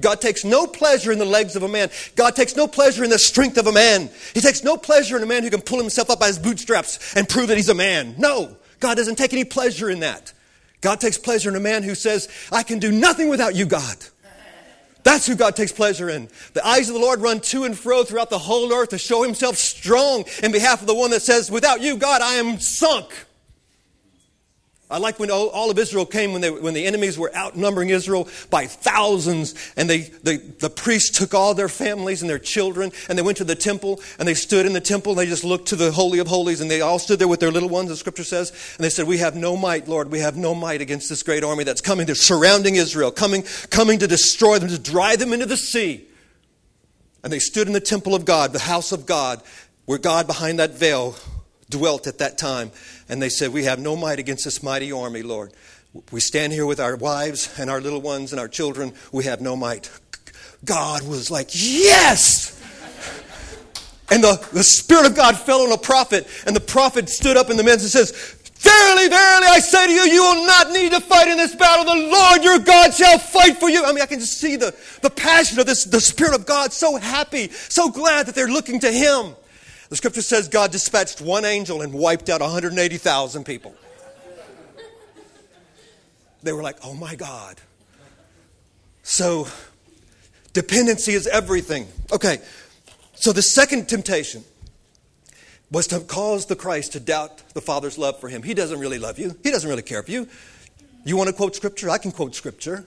God 0.00 0.22
takes 0.22 0.42
no 0.42 0.66
pleasure 0.66 1.12
in 1.12 1.18
the 1.18 1.26
legs 1.26 1.54
of 1.54 1.62
a 1.64 1.68
man. 1.68 1.90
God 2.16 2.34
takes 2.34 2.56
no 2.56 2.66
pleasure 2.66 3.04
in 3.04 3.10
the 3.10 3.18
strength 3.18 3.58
of 3.58 3.66
a 3.66 3.72
man. 3.72 4.08
He 4.32 4.40
takes 4.40 4.64
no 4.64 4.78
pleasure 4.78 5.18
in 5.18 5.22
a 5.22 5.26
man 5.26 5.42
who 5.42 5.50
can 5.50 5.60
pull 5.60 5.78
himself 5.78 6.08
up 6.08 6.18
by 6.18 6.28
his 6.28 6.38
bootstraps 6.38 7.14
and 7.14 7.28
prove 7.28 7.48
that 7.48 7.58
he's 7.58 7.68
a 7.68 7.74
man. 7.74 8.14
No, 8.16 8.56
God 8.78 8.94
doesn't 8.94 9.16
take 9.16 9.34
any 9.34 9.44
pleasure 9.44 9.90
in 9.90 10.00
that. 10.00 10.32
God 10.80 10.98
takes 10.98 11.18
pleasure 11.18 11.50
in 11.50 11.56
a 11.56 11.60
man 11.60 11.82
who 11.82 11.94
says, 11.94 12.30
I 12.50 12.62
can 12.62 12.78
do 12.78 12.90
nothing 12.90 13.28
without 13.28 13.54
you, 13.54 13.66
God. 13.66 13.98
That's 15.02 15.26
who 15.26 15.34
God 15.34 15.56
takes 15.56 15.72
pleasure 15.72 16.10
in. 16.10 16.28
The 16.52 16.66
eyes 16.66 16.88
of 16.88 16.94
the 16.94 17.00
Lord 17.00 17.20
run 17.20 17.40
to 17.40 17.64
and 17.64 17.78
fro 17.78 18.04
throughout 18.04 18.30
the 18.30 18.38
whole 18.38 18.72
earth 18.72 18.90
to 18.90 18.98
show 18.98 19.22
himself 19.22 19.56
strong 19.56 20.24
in 20.42 20.52
behalf 20.52 20.80
of 20.80 20.86
the 20.86 20.94
one 20.94 21.10
that 21.10 21.22
says, 21.22 21.50
Without 21.50 21.80
you, 21.80 21.96
God, 21.96 22.22
I 22.22 22.34
am 22.34 22.58
sunk. 22.58 23.26
I 24.90 24.98
like 24.98 25.20
when 25.20 25.30
all 25.30 25.70
of 25.70 25.78
Israel 25.78 26.04
came, 26.04 26.32
when, 26.32 26.40
they, 26.40 26.50
when 26.50 26.74
the 26.74 26.84
enemies 26.84 27.16
were 27.16 27.34
outnumbering 27.34 27.90
Israel 27.90 28.28
by 28.50 28.66
thousands, 28.66 29.54
and 29.76 29.88
they, 29.88 30.00
they, 30.00 30.38
the 30.38 30.68
priests 30.68 31.16
took 31.16 31.32
all 31.32 31.54
their 31.54 31.68
families 31.68 32.22
and 32.22 32.30
their 32.30 32.40
children, 32.40 32.90
and 33.08 33.16
they 33.16 33.22
went 33.22 33.38
to 33.38 33.44
the 33.44 33.54
temple, 33.54 34.00
and 34.18 34.26
they 34.26 34.34
stood 34.34 34.66
in 34.66 34.72
the 34.72 34.80
temple, 34.80 35.12
and 35.12 35.20
they 35.20 35.26
just 35.26 35.44
looked 35.44 35.68
to 35.68 35.76
the 35.76 35.92
Holy 35.92 36.18
of 36.18 36.26
Holies, 36.26 36.60
and 36.60 36.68
they 36.68 36.80
all 36.80 36.98
stood 36.98 37.20
there 37.20 37.28
with 37.28 37.38
their 37.38 37.52
little 37.52 37.68
ones, 37.68 37.88
the 37.88 37.96
scripture 37.96 38.24
says, 38.24 38.50
and 38.76 38.84
they 38.84 38.90
said, 38.90 39.06
We 39.06 39.18
have 39.18 39.36
no 39.36 39.56
might, 39.56 39.86
Lord, 39.86 40.10
we 40.10 40.18
have 40.18 40.36
no 40.36 40.56
might 40.56 40.80
against 40.80 41.08
this 41.08 41.22
great 41.22 41.44
army 41.44 41.62
that's 41.62 41.80
coming. 41.80 42.06
They're 42.06 42.16
surrounding 42.16 42.74
Israel, 42.74 43.12
coming, 43.12 43.44
coming 43.70 44.00
to 44.00 44.08
destroy 44.08 44.58
them, 44.58 44.70
to 44.70 44.78
drive 44.78 45.20
them 45.20 45.32
into 45.32 45.46
the 45.46 45.56
sea. 45.56 46.06
And 47.22 47.32
they 47.32 47.38
stood 47.38 47.68
in 47.68 47.74
the 47.74 47.80
temple 47.80 48.16
of 48.16 48.24
God, 48.24 48.52
the 48.52 48.58
house 48.58 48.90
of 48.90 49.06
God, 49.06 49.40
where 49.84 49.98
God 49.98 50.26
behind 50.26 50.58
that 50.58 50.72
veil 50.72 51.14
dwelt 51.70 52.06
at 52.06 52.18
that 52.18 52.36
time. 52.36 52.70
And 53.08 53.22
they 53.22 53.28
said, 53.28 53.52
We 53.52 53.64
have 53.64 53.78
no 53.78 53.96
might 53.96 54.18
against 54.18 54.44
this 54.44 54.62
mighty 54.62 54.92
army, 54.92 55.22
Lord. 55.22 55.52
We 56.12 56.20
stand 56.20 56.52
here 56.52 56.66
with 56.66 56.78
our 56.78 56.96
wives 56.96 57.58
and 57.58 57.70
our 57.70 57.80
little 57.80 58.00
ones 58.00 58.32
and 58.32 58.40
our 58.40 58.48
children. 58.48 58.92
We 59.12 59.24
have 59.24 59.40
no 59.40 59.56
might. 59.56 59.90
God 60.64 61.06
was 61.06 61.30
like, 61.30 61.48
Yes! 61.52 62.56
And 64.10 64.24
the, 64.24 64.44
the 64.52 64.64
Spirit 64.64 65.06
of 65.06 65.14
God 65.14 65.38
fell 65.38 65.60
on 65.60 65.72
a 65.72 65.78
prophet, 65.78 66.26
and 66.44 66.54
the 66.54 66.60
prophet 66.60 67.08
stood 67.08 67.36
up 67.36 67.48
in 67.48 67.56
the 67.56 67.62
midst 67.62 67.84
and 67.84 67.90
says, 67.92 68.36
Verily, 68.60 69.08
verily, 69.08 69.46
I 69.46 69.58
say 69.58 69.86
to 69.86 69.92
you, 69.92 70.02
you 70.02 70.22
will 70.22 70.46
not 70.46 70.70
need 70.70 70.92
to 70.92 71.00
fight 71.00 71.28
in 71.28 71.38
this 71.38 71.54
battle. 71.54 71.82
The 71.82 72.08
Lord 72.10 72.44
your 72.44 72.58
God 72.58 72.92
shall 72.92 73.18
fight 73.18 73.56
for 73.56 73.70
you. 73.70 73.82
I 73.82 73.92
mean, 73.92 74.02
I 74.02 74.06
can 74.06 74.20
just 74.20 74.36
see 74.36 74.56
the, 74.56 74.76
the 75.00 75.08
passion 75.08 75.58
of 75.60 75.64
this, 75.64 75.84
the 75.84 76.00
Spirit 76.00 76.34
of 76.34 76.44
God 76.44 76.70
so 76.74 76.96
happy, 76.96 77.48
so 77.48 77.90
glad 77.90 78.26
that 78.26 78.34
they're 78.34 78.48
looking 78.48 78.78
to 78.80 78.92
Him. 78.92 79.34
The 79.90 79.96
scripture 79.96 80.22
says 80.22 80.48
God 80.48 80.70
dispatched 80.70 81.20
one 81.20 81.44
angel 81.44 81.82
and 81.82 81.92
wiped 81.92 82.30
out 82.30 82.40
180,000 82.40 83.44
people. 83.44 83.74
They 86.42 86.52
were 86.52 86.62
like, 86.62 86.78
oh 86.84 86.94
my 86.94 87.16
God. 87.16 87.60
So, 89.02 89.48
dependency 90.52 91.12
is 91.12 91.26
everything. 91.26 91.88
Okay, 92.12 92.38
so 93.14 93.32
the 93.32 93.42
second 93.42 93.88
temptation 93.88 94.44
was 95.72 95.88
to 95.88 96.00
cause 96.00 96.46
the 96.46 96.56
Christ 96.56 96.92
to 96.92 97.00
doubt 97.00 97.42
the 97.54 97.60
Father's 97.60 97.98
love 97.98 98.20
for 98.20 98.28
him. 98.28 98.42
He 98.42 98.54
doesn't 98.54 98.78
really 98.78 98.98
love 98.98 99.18
you, 99.18 99.36
He 99.42 99.50
doesn't 99.50 99.68
really 99.68 99.82
care 99.82 100.02
for 100.02 100.10
you. 100.12 100.28
You 101.04 101.16
want 101.16 101.28
to 101.28 101.34
quote 101.34 101.56
Scripture? 101.56 101.90
I 101.90 101.98
can 101.98 102.12
quote 102.12 102.34
Scripture. 102.34 102.84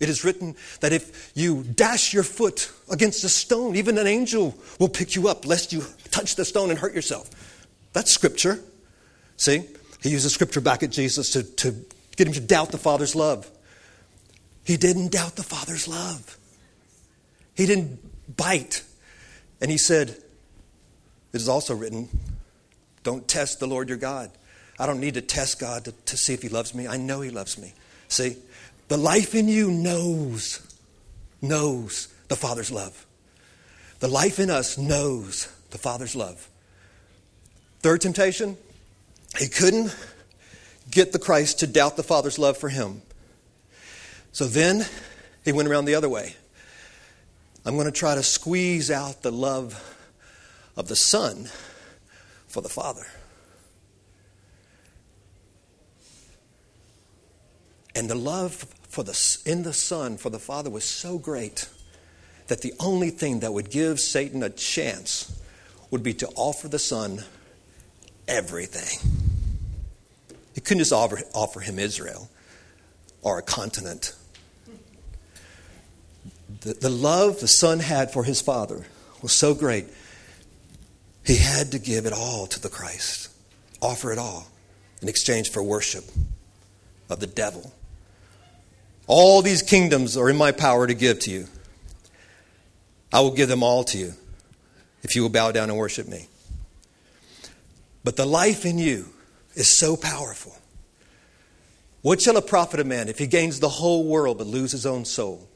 It 0.00 0.08
is 0.08 0.24
written 0.24 0.54
that 0.80 0.92
if 0.92 1.32
you 1.34 1.62
dash 1.62 2.12
your 2.12 2.24
foot 2.24 2.70
against 2.90 3.24
a 3.24 3.28
stone, 3.28 3.76
even 3.76 3.96
an 3.96 4.06
angel 4.06 4.54
will 4.78 4.88
pick 4.88 5.14
you 5.14 5.28
up 5.28 5.46
lest 5.46 5.72
you 5.72 5.82
touch 6.14 6.36
the 6.36 6.44
stone 6.44 6.70
and 6.70 6.78
hurt 6.78 6.94
yourself. 6.94 7.28
That's 7.92 8.12
Scripture. 8.12 8.60
See? 9.36 9.64
He 10.00 10.10
uses 10.10 10.32
Scripture 10.32 10.60
back 10.60 10.82
at 10.82 10.90
Jesus 10.90 11.30
to, 11.30 11.42
to 11.42 11.74
get 12.16 12.28
him 12.28 12.34
to 12.34 12.40
doubt 12.40 12.70
the 12.70 12.78
Father's 12.78 13.16
love. 13.16 13.50
He 14.64 14.76
didn't 14.76 15.10
doubt 15.10 15.36
the 15.36 15.42
Father's 15.42 15.88
love. 15.88 16.38
He 17.54 17.66
didn't 17.66 18.36
bite. 18.36 18.82
And 19.60 19.70
he 19.70 19.78
said, 19.78 20.10
It 20.10 21.40
is 21.40 21.48
also 21.48 21.74
written, 21.74 22.08
don't 23.02 23.26
test 23.28 23.60
the 23.60 23.66
Lord 23.66 23.88
your 23.88 23.98
God. 23.98 24.30
I 24.78 24.86
don't 24.86 25.00
need 25.00 25.14
to 25.14 25.20
test 25.20 25.60
God 25.60 25.84
to, 25.84 25.92
to 25.92 26.16
see 26.16 26.32
if 26.32 26.42
He 26.42 26.48
loves 26.48 26.74
me. 26.74 26.88
I 26.88 26.96
know 26.96 27.20
He 27.20 27.30
loves 27.30 27.58
me. 27.58 27.74
See, 28.08 28.36
the 28.88 28.96
life 28.96 29.34
in 29.34 29.46
you 29.46 29.70
knows, 29.70 30.66
knows 31.40 32.08
the 32.28 32.36
Father's 32.36 32.72
love. 32.72 33.06
The 34.00 34.08
life 34.08 34.38
in 34.38 34.50
us 34.50 34.76
knows 34.78 35.48
the 35.74 35.78
Father's 35.78 36.14
love. 36.14 36.48
Third 37.80 38.00
temptation, 38.00 38.56
he 39.36 39.48
couldn't 39.48 39.94
get 40.88 41.10
the 41.10 41.18
Christ 41.18 41.58
to 41.58 41.66
doubt 41.66 41.96
the 41.96 42.04
Father's 42.04 42.38
love 42.38 42.56
for 42.56 42.68
him. 42.68 43.02
So 44.30 44.44
then 44.44 44.86
he 45.44 45.50
went 45.50 45.66
around 45.66 45.86
the 45.86 45.96
other 45.96 46.08
way. 46.08 46.36
I'm 47.66 47.74
going 47.74 47.86
to 47.86 47.92
try 47.92 48.14
to 48.14 48.22
squeeze 48.22 48.88
out 48.88 49.22
the 49.22 49.32
love 49.32 49.98
of 50.76 50.86
the 50.86 50.94
Son 50.94 51.48
for 52.46 52.60
the 52.60 52.68
Father. 52.68 53.06
And 57.96 58.08
the 58.08 58.14
love 58.14 58.64
for 58.88 59.02
the, 59.02 59.38
in 59.44 59.64
the 59.64 59.72
Son 59.72 60.18
for 60.18 60.30
the 60.30 60.38
Father 60.38 60.70
was 60.70 60.84
so 60.84 61.18
great 61.18 61.68
that 62.46 62.62
the 62.62 62.74
only 62.78 63.10
thing 63.10 63.40
that 63.40 63.52
would 63.52 63.70
give 63.70 63.98
Satan 63.98 64.44
a 64.44 64.50
chance 64.50 65.40
would 65.94 66.02
be 66.02 66.12
to 66.12 66.26
offer 66.34 66.66
the 66.66 66.78
Son 66.78 67.22
everything. 68.26 68.98
He 70.52 70.60
couldn't 70.60 70.80
just 70.80 70.92
offer, 70.92 71.20
offer 71.32 71.60
him 71.60 71.78
Israel 71.78 72.28
or 73.22 73.38
a 73.38 73.42
continent. 73.42 74.12
The, 76.62 76.74
the 76.74 76.90
love 76.90 77.38
the 77.38 77.46
Son 77.46 77.78
had 77.78 78.12
for 78.12 78.24
his 78.24 78.40
Father 78.40 78.84
was 79.22 79.38
so 79.38 79.54
great, 79.54 79.86
he 81.24 81.36
had 81.36 81.70
to 81.70 81.78
give 81.78 82.06
it 82.06 82.12
all 82.12 82.48
to 82.48 82.58
the 82.58 82.68
Christ, 82.68 83.30
offer 83.80 84.10
it 84.10 84.18
all 84.18 84.48
in 85.00 85.08
exchange 85.08 85.52
for 85.52 85.62
worship 85.62 86.02
of 87.08 87.20
the 87.20 87.28
devil. 87.28 87.72
All 89.06 89.42
these 89.42 89.62
kingdoms 89.62 90.16
are 90.16 90.28
in 90.28 90.36
my 90.36 90.50
power 90.50 90.88
to 90.88 90.94
give 90.94 91.20
to 91.20 91.30
you. 91.30 91.46
I 93.12 93.20
will 93.20 93.30
give 93.30 93.48
them 93.48 93.62
all 93.62 93.84
to 93.84 93.96
you 93.96 94.14
if 95.04 95.14
you 95.14 95.22
will 95.22 95.28
bow 95.28 95.52
down 95.52 95.68
and 95.70 95.78
worship 95.78 96.08
me. 96.08 96.26
But 98.02 98.16
the 98.16 98.26
life 98.26 98.64
in 98.64 98.78
you 98.78 99.06
is 99.54 99.78
so 99.78 99.96
powerful. 99.96 100.56
What 102.02 102.20
shall 102.20 102.36
it 102.36 102.46
profit 102.46 102.80
a 102.80 102.84
man 102.84 103.08
if 103.08 103.18
he 103.18 103.26
gains 103.26 103.60
the 103.60 103.68
whole 103.68 104.04
world 104.04 104.38
but 104.38 104.46
lose 104.46 104.72
his 104.72 104.84
own 104.84 105.04
soul? 105.04 105.48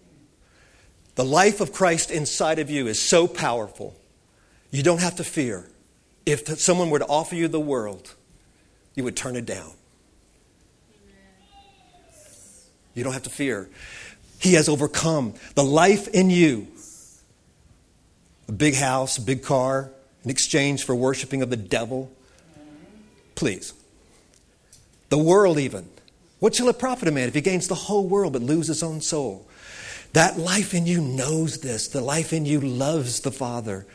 The 1.15 1.25
life 1.25 1.61
of 1.61 1.73
Christ 1.73 2.11
inside 2.11 2.59
of 2.59 2.71
you 2.71 2.87
is 2.87 3.01
so 3.01 3.27
powerful, 3.27 3.97
you 4.71 4.83
don't 4.83 5.01
have 5.01 5.17
to 5.17 5.25
fear. 5.25 5.69
If 6.25 6.47
someone 6.59 6.91
were 6.91 7.01
to 7.01 7.07
offer 7.07 7.35
you 7.35 7.49
the 7.49 7.59
world, 7.59 8.15
you 8.95 9.03
would 9.05 9.17
turn 9.17 9.35
it 9.35 9.47
down. 9.47 9.73
You 12.95 13.05
don't 13.05 13.13
have 13.13 13.23
to 13.25 13.31
fear. 13.31 13.69
He 14.39 14.55
has 14.55 14.69
overcome. 14.69 15.35
The 15.55 15.65
life 15.65 16.09
in 16.09 16.31
you 16.31 16.69
a 18.49 18.53
big 18.53 18.75
house, 18.75 19.19
a 19.19 19.23
big 19.23 19.43
car, 19.43 19.91
in 20.25 20.31
exchange 20.31 20.85
for 20.85 20.95
worshiping 20.95 21.43
of 21.43 21.51
the 21.51 21.57
devil. 21.57 22.11
Please. 23.35 23.73
The 25.11 25.19
world, 25.19 25.59
even. 25.59 25.89
What 26.39 26.55
shall 26.55 26.69
it 26.69 26.79
profit 26.79 27.09
a 27.09 27.11
man 27.11 27.29
if 27.29 27.35
he 27.35 27.41
gains 27.41 27.69
the 27.69 27.75
whole 27.75 28.07
world 28.07 28.33
but 28.33 28.43
lose 28.43 28.69
his 28.69 28.83
own 28.83 29.01
soul? 29.01 29.47
That 30.13 30.39
life 30.39 30.75
in 30.75 30.87
you 30.87 31.01
knows 31.01 31.59
this. 31.59 31.89
The 31.89 32.01
life 32.01 32.33
in 32.33 32.47
you 32.47 32.61
loves 32.61 33.21
the 33.21 33.31
Father. 33.31 33.87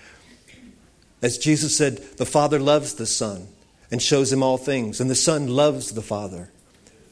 As 1.21 1.37
Jesus 1.37 1.77
said, 1.77 1.97
the 2.17 2.25
Father 2.25 2.59
loves 2.59 2.95
the 2.95 3.05
Son 3.05 3.47
and 3.91 4.01
shows 4.01 4.31
him 4.31 4.43
all 4.43 4.57
things, 4.57 4.99
and 4.99 5.09
the 5.09 5.15
Son 5.15 5.47
loves 5.47 5.91
the 5.91 6.01
Father. 6.01 6.49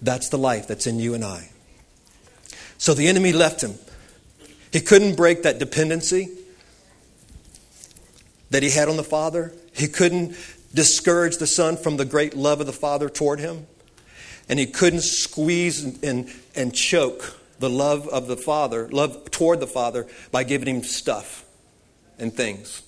That's 0.01 0.29
the 0.29 0.37
life 0.37 0.67
that's 0.67 0.87
in 0.87 0.99
you 0.99 1.13
and 1.13 1.23
I. 1.23 1.49
So 2.77 2.93
the 2.93 3.07
enemy 3.07 3.33
left 3.33 3.61
him. 3.61 3.75
He 4.73 4.81
couldn't 4.81 5.15
break 5.15 5.43
that 5.43 5.59
dependency 5.59 6.29
that 8.51 8.61
he 8.63 8.69
had 8.69 8.87
on 8.87 8.97
the 8.97 9.03
Father. 9.03 9.53
He 9.73 9.87
couldn't 9.87 10.37
discourage 10.73 11.37
the 11.37 11.47
Son 11.47 11.75
from 11.75 11.97
the 11.97 12.05
great 12.05 12.35
love 12.35 12.61
of 12.61 12.67
the 12.67 12.73
Father 12.73 13.09
toward 13.09 13.39
him. 13.39 13.65
And 14.47 14.59
he 14.59 14.67
couldn't 14.67 15.01
squeeze 15.01 15.83
and, 15.83 16.03
and, 16.03 16.29
and 16.55 16.75
choke 16.75 17.37
the 17.59 17.69
love 17.69 18.07
of 18.07 18.27
the 18.27 18.37
Father, 18.37 18.89
love 18.89 19.31
toward 19.31 19.59
the 19.59 19.67
Father, 19.67 20.07
by 20.31 20.43
giving 20.43 20.67
him 20.67 20.83
stuff 20.83 21.45
and 22.19 22.33
things. 22.33 22.81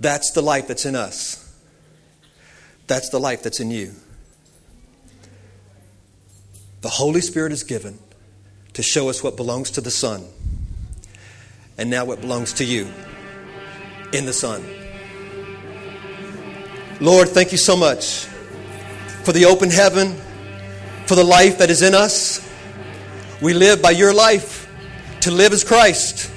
That's 0.00 0.32
the 0.32 0.42
life 0.42 0.68
that's 0.68 0.86
in 0.86 0.96
us. 0.96 1.40
That's 2.86 3.10
the 3.10 3.20
life 3.20 3.42
that's 3.42 3.60
in 3.60 3.70
you. 3.70 3.92
The 6.80 6.88
Holy 6.88 7.20
Spirit 7.20 7.52
is 7.52 7.62
given 7.62 7.98
to 8.74 8.82
show 8.82 9.08
us 9.08 9.22
what 9.22 9.36
belongs 9.36 9.70
to 9.72 9.80
the 9.80 9.90
Son, 9.90 10.26
and 11.78 11.88
now 11.88 12.04
what 12.04 12.20
belongs 12.20 12.52
to 12.54 12.64
you 12.64 12.88
in 14.14 14.26
the 14.26 14.32
Son. 14.32 14.64
Lord, 17.00 17.28
thank 17.28 17.52
you 17.52 17.58
so 17.58 17.76
much 17.76 18.26
for 19.24 19.32
the 19.32 19.46
open 19.46 19.70
heaven, 19.70 20.14
for 21.06 21.14
the 21.14 21.24
life 21.24 21.58
that 21.58 21.70
is 21.70 21.82
in 21.82 21.94
us. 21.94 22.40
We 23.42 23.52
live 23.54 23.82
by 23.82 23.90
your 23.90 24.14
life. 24.14 24.62
To 25.22 25.30
live 25.30 25.52
as 25.52 25.64
Christ. 25.64 26.30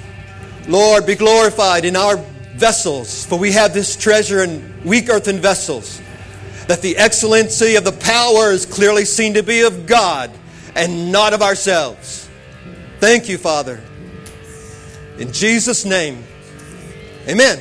Lord, 0.68 1.06
be 1.06 1.16
glorified 1.16 1.84
in 1.84 1.96
our 1.98 2.18
vessels, 2.56 3.26
for 3.26 3.38
we 3.38 3.52
have 3.52 3.74
this 3.74 3.98
treasure 3.98 4.44
in 4.44 4.82
weak 4.86 5.10
earthen 5.10 5.40
vessels 5.40 6.02
that 6.68 6.82
the 6.82 6.98
excellency 6.98 7.76
of 7.76 7.84
the 7.84 7.92
power 7.92 8.52
is 8.52 8.66
clearly 8.66 9.06
seen 9.06 9.34
to 9.36 9.44
be 9.44 9.62
of 9.62 9.86
God 9.88 10.32
and 10.76 11.12
not 11.12 11.34
of 11.34 11.42
ourselves. 11.42 12.30
Thank 13.00 13.30
you, 13.30 13.38
Father. 13.38 13.82
In 15.18 15.32
Jesus' 15.32 15.86
name, 15.86 16.24
amen. 17.28 17.60